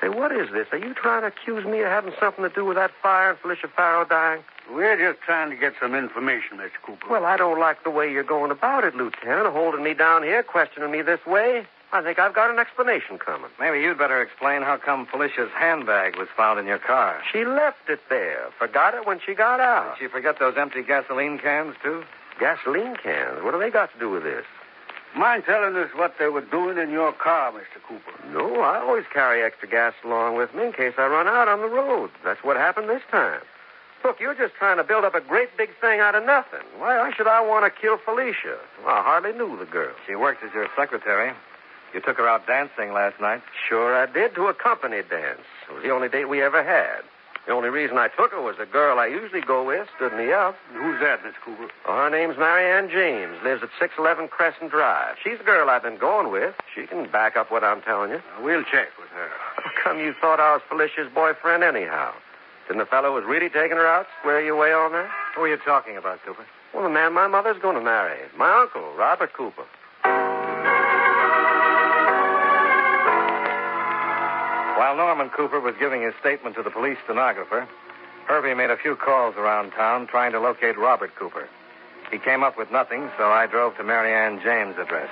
Say, 0.00 0.08
what 0.08 0.32
is 0.32 0.50
this? 0.52 0.66
Are 0.72 0.78
you 0.78 0.94
trying 0.94 1.22
to 1.22 1.28
accuse 1.28 1.64
me 1.64 1.80
of 1.80 1.86
having 1.86 2.12
something 2.18 2.42
to 2.42 2.50
do 2.50 2.64
with 2.64 2.76
that 2.76 2.90
fire 3.00 3.30
and 3.30 3.38
Felicia 3.38 3.68
Farrell 3.68 4.04
dying? 4.04 4.42
We're 4.72 4.96
just 4.96 5.22
trying 5.22 5.50
to 5.50 5.56
get 5.56 5.74
some 5.80 5.94
information, 5.94 6.58
Mr. 6.58 6.70
Cooper. 6.84 7.06
Well, 7.08 7.24
I 7.24 7.36
don't 7.36 7.60
like 7.60 7.84
the 7.84 7.90
way 7.90 8.10
you're 8.10 8.24
going 8.24 8.50
about 8.50 8.82
it, 8.82 8.96
Lieutenant, 8.96 9.46
holding 9.52 9.84
me 9.84 9.94
down 9.94 10.24
here, 10.24 10.42
questioning 10.42 10.90
me 10.90 11.02
this 11.02 11.24
way. 11.24 11.66
I 11.92 12.00
think 12.00 12.18
I've 12.18 12.34
got 12.34 12.50
an 12.50 12.58
explanation 12.58 13.18
coming. 13.18 13.50
Maybe 13.60 13.80
you'd 13.80 13.98
better 13.98 14.22
explain 14.22 14.62
how 14.62 14.78
come 14.78 15.04
Felicia's 15.04 15.50
handbag 15.54 16.16
was 16.16 16.28
found 16.34 16.58
in 16.58 16.66
your 16.66 16.78
car. 16.78 17.20
She 17.30 17.44
left 17.44 17.88
it 17.88 18.00
there. 18.08 18.48
Forgot 18.58 18.94
it 18.94 19.06
when 19.06 19.20
she 19.24 19.34
got 19.34 19.60
out. 19.60 19.98
Did 19.98 20.04
she 20.06 20.08
forget 20.10 20.38
those 20.38 20.54
empty 20.56 20.82
gasoline 20.82 21.38
cans, 21.38 21.76
too? 21.82 22.02
Gasoline 22.40 22.96
cans? 22.96 23.42
What 23.42 23.52
do 23.52 23.58
they 23.58 23.68
got 23.68 23.92
to 23.92 23.98
do 23.98 24.08
with 24.08 24.22
this? 24.22 24.46
Mind 25.14 25.44
telling 25.44 25.76
us 25.76 25.90
what 25.94 26.14
they 26.18 26.28
were 26.28 26.40
doing 26.40 26.78
in 26.78 26.90
your 26.90 27.12
car, 27.12 27.52
Mr. 27.52 27.82
Cooper? 27.86 28.12
No, 28.32 28.62
I 28.62 28.80
always 28.80 29.04
carry 29.12 29.42
extra 29.42 29.68
gas 29.68 29.92
along 30.02 30.36
with 30.36 30.54
me 30.54 30.64
in 30.64 30.72
case 30.72 30.94
I 30.96 31.06
run 31.08 31.28
out 31.28 31.48
on 31.48 31.60
the 31.60 31.68
road. 31.68 32.10
That's 32.24 32.42
what 32.42 32.56
happened 32.56 32.88
this 32.88 33.02
time. 33.10 33.42
Look, 34.02 34.18
you're 34.18 34.34
just 34.34 34.54
trying 34.54 34.78
to 34.78 34.84
build 34.84 35.04
up 35.04 35.14
a 35.14 35.20
great 35.20 35.54
big 35.58 35.68
thing 35.78 36.00
out 36.00 36.14
of 36.14 36.24
nothing. 36.24 36.64
Why, 36.78 36.98
why 36.98 37.12
should 37.14 37.28
I 37.28 37.42
want 37.46 37.66
to 37.66 37.80
kill 37.80 37.98
Felicia? 37.98 38.56
Well, 38.82 38.94
I 38.96 39.02
hardly 39.02 39.32
knew 39.32 39.58
the 39.58 39.66
girl. 39.66 39.92
She 40.06 40.16
worked 40.16 40.42
as 40.42 40.54
your 40.54 40.68
secretary. 40.74 41.32
You 41.94 42.00
took 42.00 42.16
her 42.16 42.28
out 42.28 42.46
dancing 42.46 42.92
last 42.92 43.20
night. 43.20 43.42
Sure 43.68 43.94
I 43.94 44.06
did, 44.06 44.34
to 44.36 44.46
a 44.46 44.54
company 44.54 45.02
dance. 45.08 45.40
It 45.68 45.74
was 45.74 45.82
the 45.82 45.90
only 45.90 46.08
date 46.08 46.28
we 46.28 46.42
ever 46.42 46.62
had. 46.62 47.02
The 47.46 47.52
only 47.52 47.70
reason 47.70 47.98
I 47.98 48.06
took 48.06 48.30
her 48.30 48.40
was 48.40 48.56
the 48.56 48.66
girl 48.66 49.00
I 49.00 49.06
usually 49.06 49.40
go 49.40 49.64
with 49.66 49.88
stood 49.96 50.14
me 50.14 50.32
up. 50.32 50.54
Who's 50.74 51.00
that, 51.00 51.24
Miss 51.24 51.34
Cooper? 51.44 51.68
Well, 51.86 51.96
her 51.96 52.08
name's 52.08 52.38
Marianne 52.38 52.88
James, 52.88 53.34
lives 53.42 53.64
at 53.64 53.70
611 53.80 54.28
Crescent 54.28 54.70
Drive. 54.70 55.16
She's 55.22 55.38
the 55.38 55.44
girl 55.44 55.68
I've 55.68 55.82
been 55.82 55.98
going 55.98 56.30
with. 56.30 56.54
She 56.72 56.86
can 56.86 57.10
back 57.10 57.36
up 57.36 57.50
what 57.50 57.64
I'm 57.64 57.82
telling 57.82 58.10
you. 58.10 58.22
Uh, 58.38 58.42
we'll 58.42 58.62
check 58.62 58.94
with 58.96 59.10
her. 59.10 59.28
How 59.56 59.70
come 59.82 59.98
you 59.98 60.14
thought 60.20 60.38
I 60.38 60.52
was 60.52 60.62
Felicia's 60.68 61.10
boyfriend 61.12 61.64
anyhow? 61.64 62.12
Didn't 62.68 62.78
the 62.78 62.86
fellow 62.86 63.12
was 63.12 63.24
really 63.26 63.48
taking 63.48 63.76
her 63.76 63.86
out 63.86 64.06
square 64.20 64.40
you 64.40 64.54
away 64.54 64.72
on 64.72 64.92
that? 64.92 65.10
Who 65.34 65.42
are 65.42 65.48
you 65.48 65.56
talking 65.58 65.96
about, 65.96 66.22
Cooper? 66.24 66.46
Well, 66.72 66.84
the 66.84 66.90
man 66.90 67.12
my 67.12 67.26
mother's 67.26 67.60
going 67.60 67.74
to 67.74 67.82
marry. 67.82 68.18
My 68.38 68.62
uncle, 68.62 68.94
Robert 68.96 69.32
Cooper. 69.34 69.66
While 74.76 74.96
Norman 74.96 75.30
Cooper 75.30 75.60
was 75.60 75.74
giving 75.78 76.02
his 76.02 76.14
statement 76.20 76.56
to 76.56 76.62
the 76.62 76.70
police 76.70 76.98
stenographer, 77.04 77.68
Hervey 78.26 78.54
made 78.54 78.70
a 78.70 78.76
few 78.76 78.96
calls 78.96 79.36
around 79.36 79.72
town 79.72 80.06
trying 80.06 80.32
to 80.32 80.40
locate 80.40 80.78
Robert 80.78 81.14
Cooper. 81.16 81.48
He 82.10 82.18
came 82.18 82.42
up 82.42 82.58
with 82.58 82.70
nothing, 82.70 83.10
so 83.16 83.24
I 83.30 83.46
drove 83.46 83.76
to 83.76 83.84
Marianne 83.84 84.40
James' 84.42 84.76
address. 84.78 85.08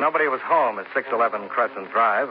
Nobody 0.00 0.28
was 0.28 0.40
home 0.40 0.78
at 0.78 0.86
611 0.94 1.48
Crescent 1.48 1.90
Drive, 1.90 2.30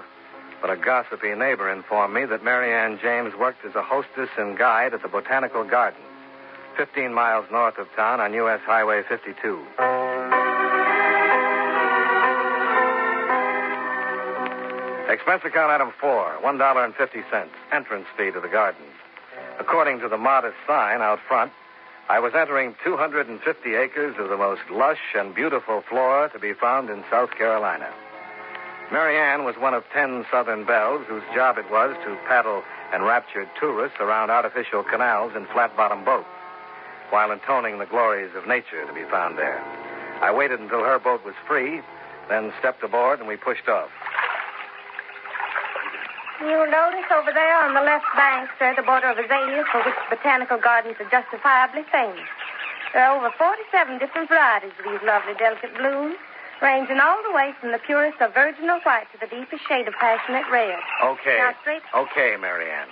but 0.62 0.72
a 0.72 0.76
gossipy 0.76 1.36
neighbor 1.36 1.72
informed 1.72 2.14
me 2.14 2.26
that 2.26 2.44
Marianne 2.44 2.98
James 3.02 3.36
worked 3.36 3.64
as 3.66 3.76
a 3.76 3.84
hostess 3.84 4.30
and 4.38 4.58
guide 4.58 4.94
at 4.94 5.02
the 5.04 5.08
Botanical 5.08 5.64
Gardens, 5.64 6.04
15 6.78 7.14
miles 7.14 7.46
north 7.52 7.78
of 7.78 7.88
town 7.96 8.20
on 8.20 8.34
U.S. 8.34 8.62
Highway 8.66 9.04
52. 9.08 9.64
Expense 15.10 15.42
account 15.46 15.72
item 15.72 15.94
four, 16.02 16.36
one 16.42 16.58
dollar 16.58 16.84
and 16.84 16.94
fifty 16.94 17.24
cents. 17.32 17.54
Entrance 17.72 18.06
fee 18.18 18.32
to 18.32 18.42
the 18.42 18.50
gardens. 18.50 18.92
According 19.58 20.02
to 20.02 20.10
the 20.10 20.18
modest 20.18 20.58
sign 20.68 21.02
out 21.02 21.20
front, 21.28 21.54
I 22.10 22.20
was 22.20 22.34
entering 22.36 22.76
250 22.84 23.76
acres 23.76 24.16
of 24.20 24.30
the 24.30 24.38
most 24.38 24.62
lush 24.70 25.16
and 25.16 25.34
beautiful 25.34 25.84
flora 25.90 26.30
to 26.32 26.40
be 26.40 26.54
found 26.54 26.90
in 26.90 27.04
South 27.10 27.32
Carolina. 27.32 27.90
Marianne 28.92 29.46
was 29.46 29.56
one 29.58 29.74
of 29.74 29.84
ten 29.94 30.26
Southern 30.32 30.66
belles 30.66 31.06
whose 31.08 31.24
job 31.34 31.58
it 31.58 31.70
was 31.72 31.96
to 32.04 32.18
paddle 32.28 32.64
enraptured 32.94 33.50
tourists 33.60 33.98
around 34.00 34.30
artificial 34.30 34.84
canals 34.84 35.34
in 35.36 35.46
flat-bottom 35.48 36.04
boats, 36.04 36.28
while 37.12 37.32
intoning 37.32 37.80
the 37.80 37.86
glories 37.86 38.32
of 38.36 38.48
nature 38.48 38.86
to 38.86 38.94
be 38.94 39.04
found 39.10 39.38
there. 39.38 39.62
I 40.22 40.34
waited 40.34 40.60
until 40.60 40.84
her 40.84 41.00
boat 41.00 41.24
was 41.26 41.36
free, 41.48 41.82
then 42.30 42.54
stepped 42.60 42.84
aboard 42.84 43.20
and 43.20 43.28
we 43.28 43.36
pushed 43.38 43.68
off. 43.68 43.90
You'll 46.40 46.70
notice 46.70 47.10
over 47.10 47.34
there 47.34 47.58
on 47.66 47.74
the 47.74 47.82
left 47.82 48.06
bank, 48.16 48.50
sir, 48.60 48.76
the 48.78 48.86
border 48.86 49.10
of 49.10 49.18
azaleas 49.18 49.66
for 49.72 49.82
which 49.82 49.98
the 50.06 50.16
botanical 50.16 50.58
gardens 50.62 50.96
are 51.02 51.10
justifiably 51.10 51.82
famous. 51.92 52.30
There 52.94 53.04
are 53.04 53.18
over 53.18 53.34
47 53.38 53.98
different 53.98 54.30
varieties 54.30 54.72
of 54.78 54.86
these 54.86 55.02
lovely, 55.02 55.34
delicate 55.34 55.74
blooms, 55.76 56.16
ranging 56.62 57.00
all 57.00 57.22
the 57.26 57.34
way 57.34 57.54
from 57.60 57.72
the 57.72 57.80
purest 57.80 58.22
of 58.22 58.34
virginal 58.34 58.80
white 58.86 59.10
to 59.14 59.18
the 59.18 59.28
deepest 59.28 59.66
shade 59.68 59.88
of 59.88 59.94
passionate 59.98 60.46
red. 60.52 60.78
Okay. 61.04 61.38
Now, 61.42 61.54
straight. 61.62 61.82
Okay, 61.94 62.38
Marianne. 62.40 62.90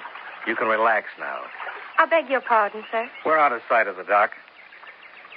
You 0.47 0.55
can 0.55 0.67
relax 0.67 1.07
now. 1.19 1.41
I 1.97 2.05
beg 2.05 2.29
your 2.29 2.41
pardon, 2.41 2.83
sir. 2.91 3.09
We're 3.25 3.37
out 3.37 3.53
of 3.53 3.61
sight 3.69 3.87
of 3.87 3.95
the 3.95 4.03
dock. 4.03 4.31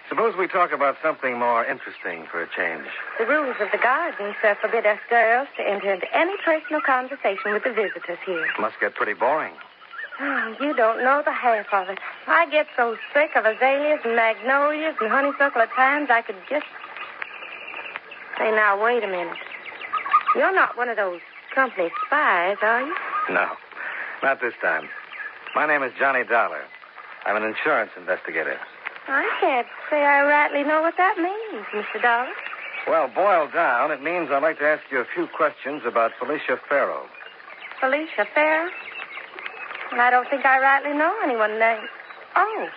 Suppose 0.09 0.35
we 0.39 0.49
talk 0.49 0.73
about 0.73 0.97
something 1.03 1.39
more 1.39 1.65
interesting 1.67 2.25
for 2.31 2.43
a 2.43 2.49
change. 2.57 2.89
The 3.19 3.27
rules 3.27 3.57
of 3.61 3.69
the 3.73 3.79
garden, 3.79 4.35
sir, 4.41 4.57
forbid 4.61 4.87
us 4.87 4.99
girls 5.11 5.49
to 5.59 5.63
enter 5.69 5.93
into 5.93 6.07
any 6.17 6.33
personal 6.45 6.81
conversation 6.81 7.53
with 7.53 7.63
the 7.65 7.73
visitors 7.73 8.19
here. 8.25 8.45
It 8.45 8.59
Must 8.61 8.81
get 8.81 8.95
pretty 8.95 9.13
boring. 9.13 9.53
Oh, 10.21 10.57
you 10.61 10.75
don't 10.75 11.05
know 11.05 11.23
the 11.25 11.33
half 11.33 11.67
of 11.73 11.91
it. 11.91 11.99
I 12.27 12.49
get 12.51 12.67
so 12.77 12.97
sick 13.13 13.37
of 13.37 13.45
azaleas 13.45 14.01
and 14.05 14.17
magnolias 14.17 14.97
and 15.01 15.11
honeysuckle 15.11 15.61
at 15.61 15.71
times 15.77 16.09
I 16.11 16.23
could 16.23 16.41
just. 16.49 16.67
Say, 18.39 18.51
now, 18.51 18.83
wait 18.83 19.05
a 19.05 19.09
minute. 19.09 19.37
You're 20.35 20.55
not 20.55 20.77
one 20.77 20.89
of 20.89 20.97
those 20.97 21.21
company 21.55 21.91
spies, 22.07 22.57
are 22.63 22.81
you? 22.83 22.97
No, 23.31 23.49
not 24.23 24.41
this 24.41 24.55
time. 24.63 24.89
My 25.55 25.67
name 25.67 25.83
is 25.83 25.93
Johnny 25.99 26.25
Dollar. 26.25 26.63
I'm 27.27 27.37
an 27.37 27.43
insurance 27.43 27.91
investigator. 27.97 28.59
I 29.09 29.25
can't 29.41 29.67
say 29.91 30.05
I 30.05 30.23
rightly 30.23 30.65
know 30.65 30.83
what 30.83 30.97
that 30.97 31.17
means, 31.17 31.65
Mr. 31.73 32.03
Dollar. 32.03 32.29
Well, 32.87 33.09
boiled 33.09 33.53
down, 33.53 33.91
it 33.91 34.03
means 34.03 34.31
I'd 34.31 34.43
like 34.43 34.59
to 34.59 34.65
ask 34.65 34.83
you 34.91 34.99
a 34.99 35.07
few 35.15 35.27
questions 35.27 35.83
about 35.87 36.13
Felicia 36.19 36.59
Farrow. 36.69 37.07
Felicia 37.81 38.27
Farrow? 38.35 38.71
And 39.93 40.01
I 40.01 40.11
don't 40.11 40.29
think 40.29 40.45
I 40.45 40.59
rightly 40.59 40.93
know 40.93 41.15
anyone 41.23 41.59
named. 41.59 41.89
Oh. 42.37 42.69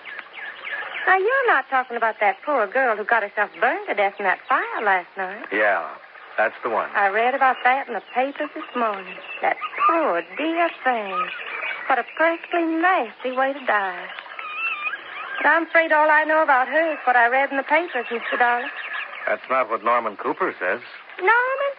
Now, 1.07 1.17
you're 1.17 1.47
not 1.47 1.65
talking 1.69 1.97
about 1.97 2.15
that 2.19 2.37
poor 2.45 2.67
girl 2.67 2.95
who 2.95 3.03
got 3.03 3.23
herself 3.23 3.49
burned 3.59 3.87
to 3.87 3.93
death 3.93 4.15
in 4.19 4.25
that 4.25 4.39
fire 4.47 4.83
last 4.83 5.09
night. 5.17 5.45
Yeah, 5.51 5.89
that's 6.37 6.55
the 6.63 6.69
one. 6.69 6.89
I 6.93 7.07
read 7.07 7.35
about 7.35 7.57
that 7.63 7.87
in 7.87 7.93
the 7.93 8.03
papers 8.13 8.49
this 8.55 8.63
morning. 8.75 9.15
That 9.41 9.57
poor, 9.87 10.23
dear 10.37 10.69
thing. 10.83 11.17
What 11.87 11.99
a 11.99 12.05
perfectly 12.17 12.63
nasty 12.63 13.31
way 13.31 13.53
to 13.53 13.65
die. 13.65 14.07
But 15.41 15.49
I'm 15.49 15.65
afraid 15.65 15.91
all 15.91 16.06
I 16.06 16.21
know 16.23 16.43
about 16.45 16.69
her 16.69 16.93
is 16.93 17.01
what 17.01 17.15
I 17.17 17.25
read 17.25 17.49
in 17.49 17.58
the 17.58 17.65
papers, 17.65 18.06
Mr. 18.13 18.38
Darling. 18.38 18.69
That's 19.25 19.41
not 19.49 19.73
what 19.73 19.84
Norman 19.84 20.13
Cooper 20.13 20.54
says. 20.62 20.86
Norman? 21.17 21.71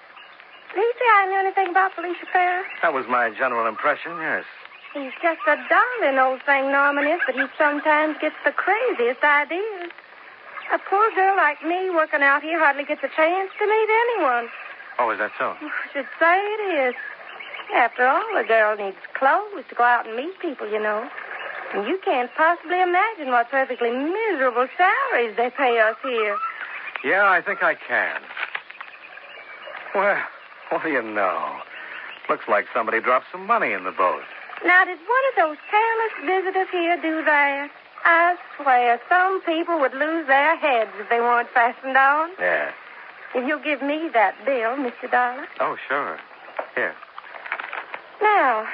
Did 0.74 0.82
he 0.82 0.90
say 0.98 1.06
I 1.06 1.30
knew 1.30 1.38
anything 1.38 1.70
about 1.70 1.94
Felicia 1.94 2.26
Farrow? 2.32 2.66
That 2.82 2.92
was 2.92 3.06
my 3.06 3.30
general 3.30 3.70
impression, 3.70 4.18
yes. 4.18 4.42
He's 4.98 5.14
just 5.22 5.46
a 5.46 5.54
darling 5.70 6.18
old 6.18 6.42
thing, 6.42 6.74
Norman 6.74 7.06
is, 7.06 7.22
but 7.22 7.38
he 7.38 7.46
sometimes 7.54 8.18
gets 8.18 8.34
the 8.42 8.50
craziest 8.50 9.22
ideas. 9.22 9.94
A 10.74 10.82
poor 10.82 11.14
girl 11.14 11.36
like 11.38 11.62
me 11.62 11.86
working 11.86 12.22
out 12.26 12.42
here 12.42 12.58
hardly 12.58 12.82
gets 12.82 13.06
a 13.06 13.14
chance 13.14 13.50
to 13.62 13.64
meet 13.64 13.88
anyone. 14.10 14.50
Oh, 14.98 15.14
is 15.14 15.22
that 15.22 15.30
so? 15.38 15.54
Oh, 15.54 15.70
I 15.70 15.86
should 15.94 16.10
say 16.18 16.34
it 16.34 16.62
is. 16.90 16.94
After 17.78 18.10
all, 18.10 18.26
a 18.34 18.42
girl 18.42 18.74
needs 18.74 18.98
clothes 19.14 19.62
to 19.70 19.74
go 19.78 19.84
out 19.84 20.08
and 20.08 20.16
meet 20.16 20.34
people, 20.42 20.66
you 20.66 20.82
know. 20.82 21.06
And 21.74 21.86
you 21.86 21.98
can't 22.04 22.30
possibly 22.36 22.82
imagine 22.82 23.28
what 23.28 23.50
perfectly 23.50 23.90
miserable 23.90 24.68
salaries 24.76 25.36
they 25.36 25.50
pay 25.50 25.80
us 25.80 25.96
here. 26.02 26.36
Yeah, 27.04 27.28
I 27.28 27.40
think 27.40 27.62
I 27.62 27.74
can. 27.74 28.20
Well, 29.94 30.22
what 30.70 30.82
do 30.82 30.90
you 30.90 31.02
know? 31.02 31.58
Looks 32.28 32.46
like 32.48 32.66
somebody 32.74 33.00
dropped 33.00 33.26
some 33.32 33.46
money 33.46 33.72
in 33.72 33.84
the 33.84 33.90
boat. 33.90 34.22
Now, 34.64 34.84
did 34.84 34.98
one 34.98 35.24
of 35.30 35.36
those 35.36 35.56
careless 35.70 36.14
visitors 36.24 36.68
here 36.70 36.96
do 37.00 37.24
that? 37.24 37.70
I 38.04 38.36
swear, 38.56 39.00
some 39.08 39.40
people 39.42 39.80
would 39.80 39.94
lose 39.94 40.26
their 40.26 40.56
heads 40.56 40.90
if 40.98 41.08
they 41.08 41.20
weren't 41.20 41.48
fastened 41.50 41.96
on. 41.96 42.30
Yeah. 42.38 42.70
If 43.34 43.46
you'll 43.46 43.62
give 43.62 43.82
me 43.82 44.08
that 44.12 44.34
bill, 44.44 44.76
Mr. 44.76 45.10
Dollar. 45.10 45.46
Oh, 45.60 45.76
sure. 45.88 46.18
Here. 46.74 46.94
Now, 48.20 48.66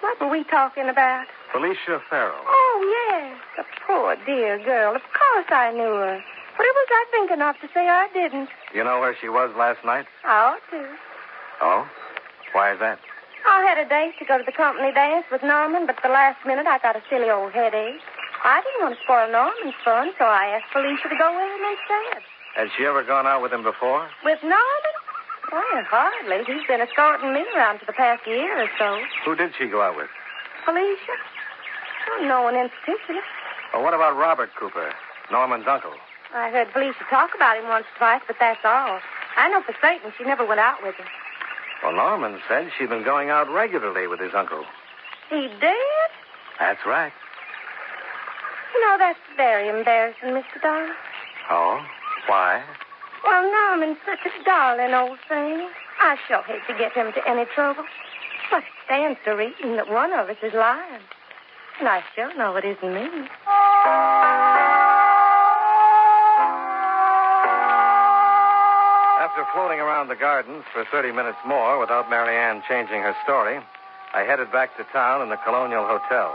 what 0.00 0.20
were 0.20 0.28
we 0.28 0.44
talking 0.44 0.88
about? 0.88 1.26
Felicia 1.52 2.00
Farrow. 2.10 2.36
Oh, 2.46 2.76
yes. 3.10 3.38
The 3.56 3.64
poor 3.86 4.16
dear 4.26 4.58
girl. 4.62 4.94
Of 4.94 5.02
course 5.02 5.46
I 5.50 5.72
knew 5.72 5.94
her. 5.94 6.20
What 6.56 6.72
was 6.74 6.88
I 6.90 7.04
thinking 7.10 7.42
of 7.42 7.54
to 7.60 7.68
say 7.72 7.88
I 7.88 8.08
didn't? 8.12 8.48
Do 8.72 8.78
you 8.78 8.84
know 8.84 9.00
where 9.00 9.16
she 9.20 9.28
was 9.28 9.52
last 9.56 9.84
night? 9.84 10.06
I 10.24 10.56
ought 10.56 10.64
to. 10.70 10.86
Oh? 11.60 11.86
Why 12.52 12.72
is 12.72 12.80
that? 12.80 12.98
I 13.46 13.62
had 13.62 13.78
a 13.78 13.88
date 13.88 14.14
to 14.18 14.24
go 14.24 14.38
to 14.38 14.44
the 14.44 14.52
company 14.52 14.90
dance 14.92 15.26
with 15.30 15.42
Norman, 15.42 15.86
but 15.86 15.96
the 16.02 16.08
last 16.08 16.44
minute 16.46 16.66
I 16.66 16.78
got 16.78 16.96
a 16.96 17.02
silly 17.08 17.30
old 17.30 17.52
headache. 17.52 18.00
I 18.44 18.60
didn't 18.64 18.82
want 18.82 18.94
to 18.96 19.02
spoil 19.04 19.30
Norman's 19.30 19.76
fun, 19.84 20.10
so 20.18 20.24
I 20.24 20.56
asked 20.58 20.72
Felicia 20.72 21.08
to 21.08 21.16
go 21.16 21.28
with 21.30 21.46
him 21.46 21.64
instead. 21.70 22.22
Has 22.56 22.68
she 22.76 22.84
ever 22.86 23.04
gone 23.04 23.26
out 23.26 23.42
with 23.42 23.52
him 23.52 23.62
before? 23.62 24.08
With 24.24 24.40
Norman? 24.42 24.94
Why, 25.50 25.84
hardly. 25.86 26.42
He's 26.48 26.66
been 26.66 26.80
escorting 26.80 27.32
me 27.32 27.44
around 27.54 27.78
for 27.78 27.86
the 27.86 27.92
past 27.94 28.26
year 28.26 28.64
or 28.64 28.68
so. 28.78 28.98
Who 29.24 29.36
did 29.36 29.52
she 29.58 29.68
go 29.68 29.80
out 29.82 29.96
with? 29.96 30.08
Felicia? 30.64 31.14
Oh, 32.08 32.24
no 32.26 32.42
one 32.42 32.54
in 32.56 32.68
particular. 32.68 33.20
Well, 33.72 33.82
what 33.82 33.94
about 33.94 34.16
Robert 34.16 34.50
Cooper, 34.58 34.92
Norman's 35.30 35.66
uncle? 35.68 35.92
I 36.34 36.50
heard 36.50 36.68
Felicia 36.72 37.04
talk 37.10 37.30
about 37.34 37.56
him 37.56 37.68
once 37.68 37.86
or 37.94 37.98
twice, 37.98 38.22
but 38.26 38.36
that's 38.38 38.64
all. 38.64 39.00
I 39.36 39.48
know 39.48 39.62
for 39.62 39.74
certain 39.80 40.12
she 40.16 40.24
never 40.24 40.46
went 40.46 40.60
out 40.60 40.82
with 40.82 40.94
him. 40.96 41.06
Well, 41.82 41.92
Norman 41.92 42.40
said 42.48 42.70
she'd 42.78 42.88
been 42.88 43.04
going 43.04 43.30
out 43.30 43.50
regularly 43.50 44.06
with 44.06 44.20
his 44.20 44.32
uncle. 44.34 44.64
He 45.30 45.48
did? 45.60 46.08
That's 46.58 46.80
right. 46.86 47.12
You 48.74 48.80
know, 48.80 48.96
that's 48.98 49.18
very 49.36 49.68
embarrassing, 49.68 50.30
Mr. 50.30 50.60
Darling. 50.62 50.92
Oh? 51.50 51.80
Why? 52.26 52.62
Well, 53.24 53.42
Norman's 53.42 53.98
such 54.06 54.20
a 54.24 54.44
darling 54.44 54.94
old 54.94 55.18
thing. 55.28 55.68
I 56.00 56.16
sure 56.28 56.42
hate 56.42 56.62
to 56.68 56.74
get 56.78 56.92
him 56.92 57.08
into 57.08 57.26
any 57.28 57.44
trouble. 57.54 57.84
But 58.50 58.58
it 58.58 58.64
stands 58.84 59.18
to 59.24 59.32
reason 59.32 59.76
that 59.76 59.90
one 59.90 60.12
of 60.12 60.28
us 60.28 60.36
is 60.42 60.54
lying. 60.54 61.02
And 61.78 61.88
I 61.88 62.02
sure 62.14 62.34
know 62.36 62.56
it 62.56 62.64
isn't 62.64 62.94
me. 62.94 63.04
After 69.20 69.44
floating 69.52 69.80
around 69.80 70.08
the 70.08 70.16
gardens 70.16 70.64
for 70.72 70.84
30 70.88 71.12
minutes 71.12 71.36
more 71.44 71.78
without 71.78 72.08
Marianne 72.08 72.62
changing 72.66 73.02
her 73.02 73.14
story, 73.24 73.60
I 74.14 74.24
headed 74.24 74.50
back 74.50 74.76
to 74.78 74.84
town 74.88 75.20
in 75.20 75.28
the 75.28 75.36
Colonial 75.36 75.84
Hotel. 75.84 76.32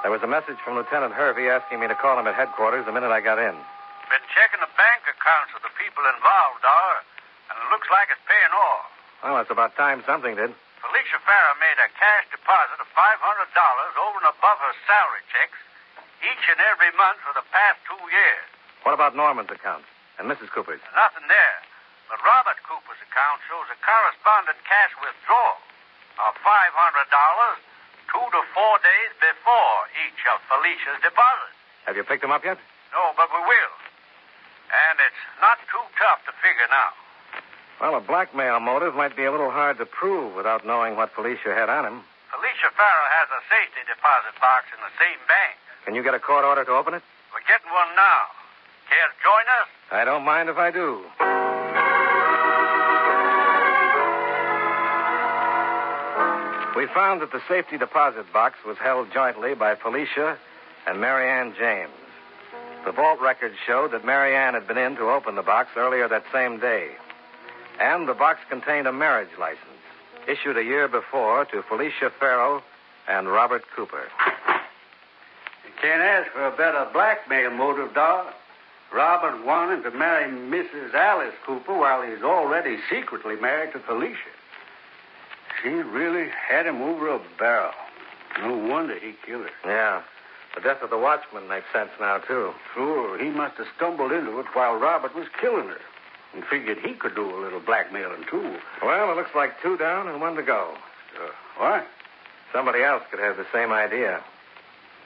There 0.00 0.10
was 0.10 0.22
a 0.24 0.26
message 0.26 0.56
from 0.64 0.80
Lieutenant 0.80 1.12
Hervey 1.12 1.52
asking 1.52 1.80
me 1.80 1.88
to 1.88 1.94
call 1.94 2.18
him 2.18 2.26
at 2.26 2.34
headquarters 2.34 2.86
the 2.86 2.92
minute 2.92 3.12
I 3.12 3.20
got 3.20 3.36
in. 3.38 3.52
Been 3.52 4.26
checking 4.32 4.64
the 4.64 4.72
bank 4.80 5.04
accounts 5.04 5.52
of 5.52 5.60
the 5.60 5.72
people 5.76 6.00
involved, 6.08 6.64
Dollar, 6.64 6.98
and 7.52 7.56
it 7.60 7.68
looks 7.68 7.88
like 7.92 8.08
it's 8.08 8.24
paying 8.24 8.54
off. 8.56 8.88
Well, 9.20 9.36
it's 9.44 9.52
about 9.52 9.76
time 9.76 10.02
something 10.08 10.34
did. 10.34 10.56
Felicia 10.92 11.24
Farah 11.24 11.56
made 11.56 11.80
a 11.80 11.88
cash 11.96 12.28
deposit 12.28 12.76
of 12.76 12.84
$500 12.92 13.16
over 13.16 14.16
and 14.20 14.28
above 14.28 14.60
her 14.60 14.76
salary 14.84 15.24
checks 15.32 15.56
each 16.20 16.44
and 16.52 16.60
every 16.68 16.92
month 17.00 17.16
for 17.24 17.32
the 17.32 17.48
past 17.48 17.80
two 17.88 17.96
years. 18.12 18.44
What 18.84 18.92
about 18.92 19.16
Norman's 19.16 19.48
account 19.48 19.88
and 20.20 20.28
Mrs. 20.28 20.52
Cooper's? 20.52 20.84
Nothing 20.92 21.24
there. 21.32 21.58
But 22.12 22.20
Robert 22.20 22.60
Cooper's 22.68 23.00
account 23.08 23.40
shows 23.48 23.72
a 23.72 23.78
correspondent 23.80 24.60
cash 24.68 24.92
withdrawal 25.00 25.64
of 26.28 26.36
$500 26.44 26.76
two 26.76 28.26
to 28.28 28.40
four 28.52 28.76
days 28.84 29.12
before 29.16 29.76
each 29.96 30.20
of 30.28 30.44
Felicia's 30.44 31.00
deposits. 31.00 31.56
Have 31.88 31.96
you 31.96 32.04
picked 32.04 32.20
them 32.20 32.36
up 32.36 32.44
yet? 32.44 32.60
No, 32.92 33.16
but 33.16 33.32
we 33.32 33.40
will. 33.40 33.74
And 34.68 35.00
it's 35.00 35.24
not 35.40 35.56
too 35.72 35.88
tough 35.96 36.20
to 36.28 36.36
figure 36.44 36.68
now. 36.68 36.92
Well, 37.80 37.96
a 37.96 38.00
blackmail 38.00 38.60
motive 38.60 38.94
might 38.94 39.16
be 39.16 39.24
a 39.24 39.30
little 39.30 39.50
hard 39.50 39.78
to 39.78 39.86
prove 39.86 40.34
without 40.34 40.66
knowing 40.66 40.96
what 40.96 41.12
Felicia 41.14 41.54
had 41.54 41.68
on 41.68 41.84
him. 41.84 42.02
Felicia 42.30 42.70
Farrell 42.76 43.10
has 43.20 43.28
a 43.30 43.40
safety 43.50 43.82
deposit 43.86 44.34
box 44.40 44.70
in 44.72 44.80
the 44.80 44.92
same 44.98 45.18
bank. 45.26 45.58
Can 45.84 45.94
you 45.94 46.02
get 46.02 46.14
a 46.14 46.20
court 46.20 46.44
order 46.44 46.64
to 46.64 46.72
open 46.72 46.94
it? 46.94 47.02
We're 47.34 47.46
getting 47.48 47.70
one 47.72 47.94
now. 47.96 48.30
Care 48.88 49.08
to 49.08 49.16
join 49.22 49.46
us? 49.60 49.68
I 49.90 50.04
don't 50.04 50.24
mind 50.24 50.48
if 50.48 50.58
I 50.58 50.70
do. 50.70 51.02
We 56.76 56.86
found 56.94 57.20
that 57.20 57.32
the 57.32 57.42
safety 57.48 57.78
deposit 57.78 58.32
box 58.32 58.58
was 58.66 58.76
held 58.78 59.12
jointly 59.12 59.54
by 59.54 59.74
Felicia 59.74 60.38
and 60.86 61.00
Marianne 61.00 61.54
James. 61.58 61.92
The 62.84 62.92
vault 62.92 63.20
records 63.20 63.54
showed 63.66 63.92
that 63.92 64.04
Marianne 64.04 64.54
had 64.54 64.66
been 64.66 64.78
in 64.78 64.96
to 64.96 65.10
open 65.10 65.36
the 65.36 65.42
box 65.42 65.70
earlier 65.76 66.08
that 66.08 66.24
same 66.32 66.58
day. 66.58 66.88
And 67.80 68.08
the 68.08 68.14
box 68.14 68.40
contained 68.48 68.86
a 68.86 68.92
marriage 68.92 69.30
license, 69.38 69.60
issued 70.28 70.56
a 70.56 70.64
year 70.64 70.88
before 70.88 71.44
to 71.46 71.62
Felicia 71.62 72.10
Farrell 72.18 72.62
and 73.08 73.28
Robert 73.28 73.64
Cooper. 73.74 74.04
You 75.64 75.70
can't 75.80 76.02
ask 76.02 76.30
for 76.32 76.46
a 76.46 76.56
better 76.56 76.86
blackmail 76.92 77.50
motive, 77.50 77.94
Doc. 77.94 78.34
Robert 78.92 79.44
wanted 79.44 79.82
to 79.84 79.90
marry 79.90 80.30
Mrs. 80.30 80.94
Alice 80.94 81.34
Cooper 81.46 81.76
while 81.76 82.02
he's 82.02 82.22
already 82.22 82.76
secretly 82.90 83.36
married 83.36 83.72
to 83.72 83.78
Felicia. 83.80 84.18
She 85.62 85.70
really 85.70 86.28
had 86.28 86.66
him 86.66 86.82
over 86.82 87.08
a 87.08 87.20
barrel. 87.38 87.72
No 88.40 88.56
wonder 88.56 88.98
he 88.98 89.14
killed 89.24 89.46
her. 89.46 89.70
Yeah. 89.70 90.02
The 90.54 90.60
death 90.60 90.82
of 90.82 90.90
the 90.90 90.98
watchman 90.98 91.48
makes 91.48 91.66
sense 91.72 91.90
now, 91.98 92.18
too. 92.18 92.52
Sure, 92.74 93.18
he 93.18 93.30
must 93.30 93.56
have 93.56 93.66
stumbled 93.76 94.12
into 94.12 94.38
it 94.40 94.46
while 94.52 94.76
Robert 94.76 95.14
was 95.14 95.26
killing 95.40 95.68
her 95.68 95.80
and 96.34 96.44
figured 96.44 96.78
he 96.78 96.94
could 96.94 97.14
do 97.14 97.28
a 97.28 97.38
little 97.40 97.60
blackmailing, 97.60 98.24
too. 98.30 98.56
Well, 98.82 99.12
it 99.12 99.16
looks 99.16 99.34
like 99.34 99.60
two 99.62 99.76
down 99.76 100.08
and 100.08 100.20
one 100.20 100.34
to 100.36 100.42
go. 100.42 100.74
Uh, 101.16 101.30
what? 101.58 101.86
Somebody 102.52 102.82
else 102.82 103.02
could 103.10 103.20
have 103.20 103.36
the 103.36 103.46
same 103.52 103.72
idea. 103.72 104.22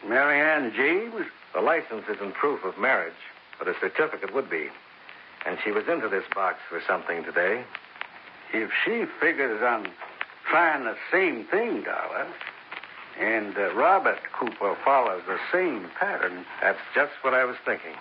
Marianne 0.07 0.73
James? 0.75 1.27
The 1.55 1.61
license 1.61 2.05
isn't 2.15 2.35
proof 2.35 2.65
of 2.65 2.79
marriage, 2.79 3.15
but 3.59 3.67
a 3.69 3.75
certificate 3.81 4.35
would 4.35 4.51
be. 4.51 4.69
And 5.47 5.59
she 5.65 5.71
was 5.71 5.89
into 5.89 6.09
this 6.09 6.25
box 6.35 6.59
for 6.69 6.83
something 6.87 7.25
today. 7.25 7.65
If 8.53 8.71
she 8.85 9.05
figures 9.21 9.62
on 9.62 9.89
trying 10.49 10.85
the 10.85 10.97
same 11.11 11.45
thing, 11.45 11.83
Dollar, 11.83 12.27
and 13.19 13.57
uh, 13.57 13.75
Robert 13.75 14.19
Cooper 14.39 14.77
follows 14.85 15.23
the 15.27 15.39
same 15.51 15.89
pattern. 15.99 16.45
That's 16.61 16.79
just 16.95 17.12
what 17.23 17.35
I 17.35 17.45
was 17.45 17.57
thinking. 17.65 17.95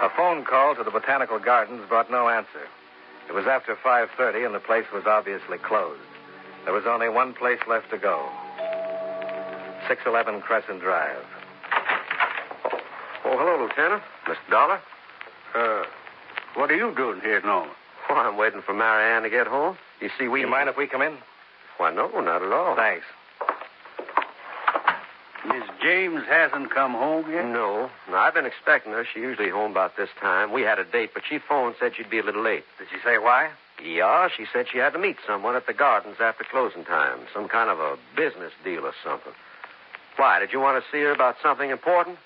A 0.00 0.08
phone 0.16 0.44
call 0.44 0.74
to 0.76 0.82
the 0.82 0.90
Botanical 0.90 1.38
Gardens 1.38 1.86
brought 1.86 2.10
no 2.10 2.28
answer. 2.28 2.66
It 3.28 3.34
was 3.34 3.46
after 3.46 3.76
5.30 3.76 4.46
and 4.46 4.54
the 4.54 4.60
place 4.60 4.86
was 4.94 5.04
obviously 5.06 5.58
closed. 5.58 6.00
There 6.64 6.72
was 6.72 6.84
only 6.86 7.08
one 7.08 7.34
place 7.34 7.60
left 7.68 7.90
to 7.90 7.98
go. 7.98 8.26
611 9.88 10.40
Crescent 10.40 10.80
Drive. 10.80 11.24
Oh, 13.24 13.36
hello, 13.36 13.62
Lieutenant. 13.62 14.02
Mr. 14.24 14.50
Dollar. 14.50 14.80
Uh, 15.54 15.84
what 16.54 16.70
are 16.70 16.76
you 16.76 16.94
doing 16.96 17.20
here, 17.20 17.42
Norman? 17.42 17.74
Well, 18.08 18.18
I'm 18.18 18.36
waiting 18.36 18.62
for 18.62 18.72
Marianne 18.72 19.22
to 19.24 19.30
get 19.30 19.46
home. 19.46 19.76
You 20.00 20.08
see, 20.18 20.28
we. 20.28 20.40
You 20.40 20.48
mind 20.48 20.68
if 20.68 20.76
we 20.76 20.86
come 20.86 21.02
in? 21.02 21.18
Why, 21.76 21.92
no, 21.92 22.08
not 22.20 22.42
at 22.42 22.52
all. 22.52 22.74
Thanks. 22.74 23.04
Miss 25.52 25.64
James 25.82 26.22
hasn't 26.28 26.70
come 26.70 26.92
home 26.92 27.30
yet? 27.30 27.44
No. 27.44 27.90
No, 28.08 28.16
I've 28.16 28.34
been 28.34 28.46
expecting 28.46 28.92
her. 28.92 29.04
She's 29.04 29.22
usually 29.22 29.50
home 29.50 29.72
about 29.72 29.96
this 29.96 30.08
time. 30.20 30.52
We 30.52 30.62
had 30.62 30.78
a 30.78 30.84
date, 30.84 31.10
but 31.12 31.24
she 31.28 31.38
phoned 31.38 31.74
said 31.80 31.96
she'd 31.96 32.10
be 32.10 32.20
a 32.20 32.22
little 32.22 32.42
late. 32.42 32.64
Did 32.78 32.88
she 32.90 32.98
say 33.04 33.18
why? 33.18 33.50
Yeah, 33.84 34.28
she 34.28 34.46
said 34.52 34.66
she 34.70 34.78
had 34.78 34.92
to 34.92 34.98
meet 34.98 35.16
someone 35.26 35.56
at 35.56 35.66
the 35.66 35.72
gardens 35.72 36.16
after 36.20 36.44
closing 36.44 36.84
time. 36.84 37.20
Some 37.34 37.48
kind 37.48 37.68
of 37.68 37.80
a 37.80 37.96
business 38.14 38.52
deal 38.62 38.86
or 38.86 38.92
something. 39.02 39.32
Why, 40.16 40.38
did 40.38 40.52
you 40.52 40.60
want 40.60 40.82
to 40.82 40.90
see 40.90 41.00
her 41.00 41.12
about 41.12 41.36
something 41.42 41.70
important? 41.70 42.18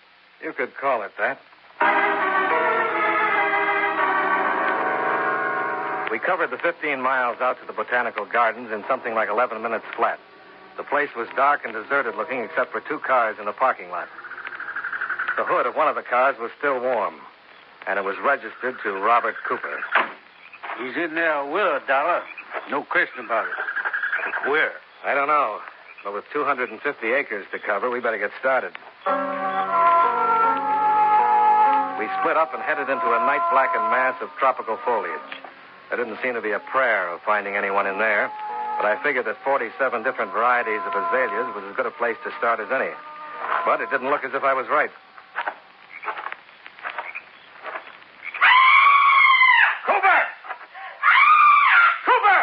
You 0.42 0.52
could 0.52 0.76
call 0.76 1.02
it 1.02 1.12
that. 1.18 1.38
We 6.10 6.18
covered 6.18 6.50
the 6.50 6.58
15 6.58 7.00
miles 7.00 7.40
out 7.40 7.58
to 7.60 7.66
the 7.66 7.72
Botanical 7.72 8.26
Gardens 8.26 8.70
in 8.70 8.84
something 8.86 9.14
like 9.14 9.28
11 9.28 9.62
minutes 9.62 9.84
flat. 9.96 10.18
The 10.76 10.82
place 10.84 11.10
was 11.16 11.28
dark 11.36 11.64
and 11.64 11.72
deserted 11.72 12.16
looking 12.16 12.40
except 12.40 12.72
for 12.72 12.80
two 12.80 12.98
cars 12.98 13.36
in 13.38 13.46
the 13.46 13.52
parking 13.52 13.90
lot. 13.90 14.08
The 15.36 15.44
hood 15.44 15.66
of 15.66 15.74
one 15.74 15.88
of 15.88 15.94
the 15.94 16.02
cars 16.02 16.36
was 16.40 16.50
still 16.58 16.80
warm, 16.80 17.14
and 17.86 17.98
it 17.98 18.04
was 18.04 18.16
registered 18.24 18.76
to 18.82 18.92
Robert 18.92 19.34
Cooper. 19.46 19.78
He's 20.78 20.96
in 20.96 21.14
there 21.14 21.44
with 21.44 21.62
her, 21.62 21.82
Dollar. 21.86 22.22
No 22.70 22.82
question 22.82 23.24
about 23.24 23.46
it. 23.46 24.50
Where? 24.50 24.72
I 25.04 25.14
don't 25.14 25.28
know, 25.28 25.60
but 26.02 26.14
with 26.14 26.24
250 26.32 27.12
acres 27.12 27.46
to 27.52 27.58
cover, 27.58 27.90
we 27.90 28.00
better 28.00 28.18
get 28.18 28.30
started. 28.40 28.72
We 31.98 32.06
split 32.20 32.36
up 32.36 32.54
and 32.54 32.62
headed 32.62 32.88
into 32.90 33.06
a 33.06 33.20
night 33.22 33.42
blackened 33.50 33.90
mass 33.90 34.20
of 34.22 34.28
tropical 34.38 34.78
foliage. 34.84 35.20
There 35.88 35.98
didn't 35.98 36.18
seem 36.22 36.34
to 36.34 36.42
be 36.42 36.52
a 36.52 36.58
prayer 36.58 37.08
of 37.08 37.20
finding 37.22 37.56
anyone 37.56 37.86
in 37.86 37.98
there, 37.98 38.30
but 38.76 38.86
I 38.86 39.00
figured 39.02 39.26
that 39.26 39.36
47 39.44 40.02
different 40.02 40.32
varieties 40.32 40.80
of 40.86 40.92
azaleas 40.92 41.54
was 41.54 41.64
as 41.68 41.76
good 41.76 41.86
a 41.86 41.90
place 41.92 42.16
to 42.24 42.30
start 42.38 42.60
as 42.60 42.70
any. 42.70 42.90
But 43.64 43.80
it 43.80 43.90
didn't 43.90 44.10
look 44.10 44.24
as 44.24 44.34
if 44.34 44.42
I 44.44 44.52
was 44.54 44.66
right. 44.68 44.90
Cooper! 49.86 50.20
Cooper! 52.04 52.40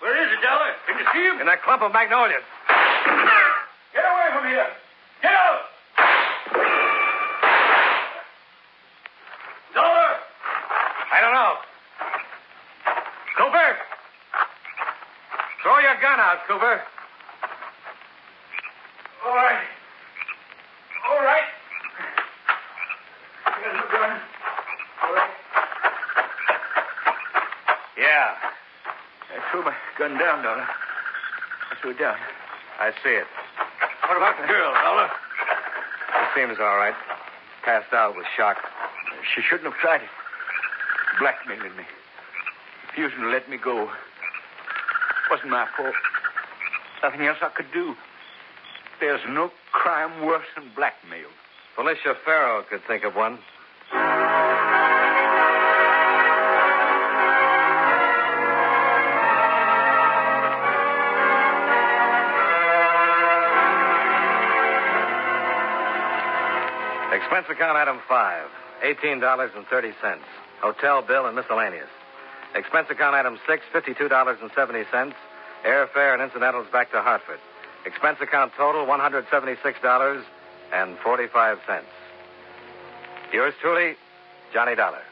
Where 0.00 0.16
is 0.22 0.30
he, 0.30 0.38
Dollar? 0.42 0.70
Can 0.86 0.98
you 0.98 1.06
see 1.12 1.24
him? 1.26 1.40
In 1.40 1.46
that 1.46 1.62
clump 1.62 1.82
of 1.82 1.92
magnolias. 1.92 2.42
Get 3.92 4.04
away 4.04 4.28
from 4.34 4.44
here! 4.50 4.66
Get 5.22 5.32
out! 5.32 5.60
Dollar! 9.74 10.10
I 11.12 11.20
don't 11.20 11.34
know. 11.34 11.54
Cooper! 13.38 13.70
Throw 15.62 15.78
your 15.78 15.98
gun 16.00 16.20
out, 16.20 16.33
Cooper. 16.46 16.82
All 19.24 19.34
right. 19.34 19.64
All 21.08 21.24
right. 21.24 21.48
Here's 23.62 23.80
the 23.80 23.88
gun. 23.90 24.20
All 25.02 25.14
right. 25.14 25.30
Yeah, 27.96 28.34
I 29.30 29.50
threw 29.50 29.64
my 29.64 29.74
gun 29.98 30.18
down, 30.18 30.42
Dollar. 30.44 30.66
I 30.68 31.74
threw 31.80 31.92
it 31.92 31.98
down. 31.98 32.16
I 32.78 32.90
see 33.02 33.10
it. 33.10 33.26
What 34.06 34.18
about 34.18 34.36
the 34.38 34.46
girl, 34.46 34.74
Dollar? 34.74 35.08
She 35.08 36.40
seems 36.40 36.58
all 36.60 36.76
right. 36.76 36.94
Passed 37.62 37.94
out 37.94 38.16
with 38.16 38.26
shock. 38.36 38.58
She 39.34 39.40
shouldn't 39.40 39.72
have 39.72 39.80
tried 39.80 40.02
it. 40.02 40.10
Blackmailing 41.18 41.74
me. 41.74 41.84
Refusing 42.88 43.20
to 43.20 43.28
let 43.28 43.48
me 43.48 43.56
go. 43.56 43.90
Wasn't 45.30 45.48
my 45.48 45.66
fault. 45.74 45.94
Nothing 47.04 47.26
else 47.26 47.36
I 47.42 47.50
could 47.50 47.70
do. 47.70 47.94
There's 48.98 49.20
no 49.28 49.50
crime 49.72 50.24
worse 50.24 50.46
than 50.56 50.70
blackmail. 50.74 51.28
Felicia 51.76 52.14
Farrow 52.24 52.64
could 52.70 52.80
think 52.88 53.04
of 53.04 53.14
one. 53.14 53.34
Expense 67.12 67.44
account 67.50 67.76
item 67.76 67.98
five, 68.08 68.46
$18.30. 68.82 70.18
Hotel 70.62 71.02
bill 71.02 71.26
and 71.26 71.36
miscellaneous. 71.36 71.90
Expense 72.54 72.86
account 72.88 73.14
item 73.14 73.38
six, 73.46 73.62
$52.70. 73.74 75.12
Airfare 75.64 76.14
and 76.14 76.22
incidentals 76.22 76.66
back 76.72 76.90
to 76.92 77.00
Hartford. 77.00 77.38
Expense 77.86 78.18
account 78.20 78.52
total, 78.56 78.84
$176.45. 78.86 81.82
Yours 83.32 83.54
truly, 83.60 83.94
Johnny 84.52 84.74
Dollar. 84.74 85.02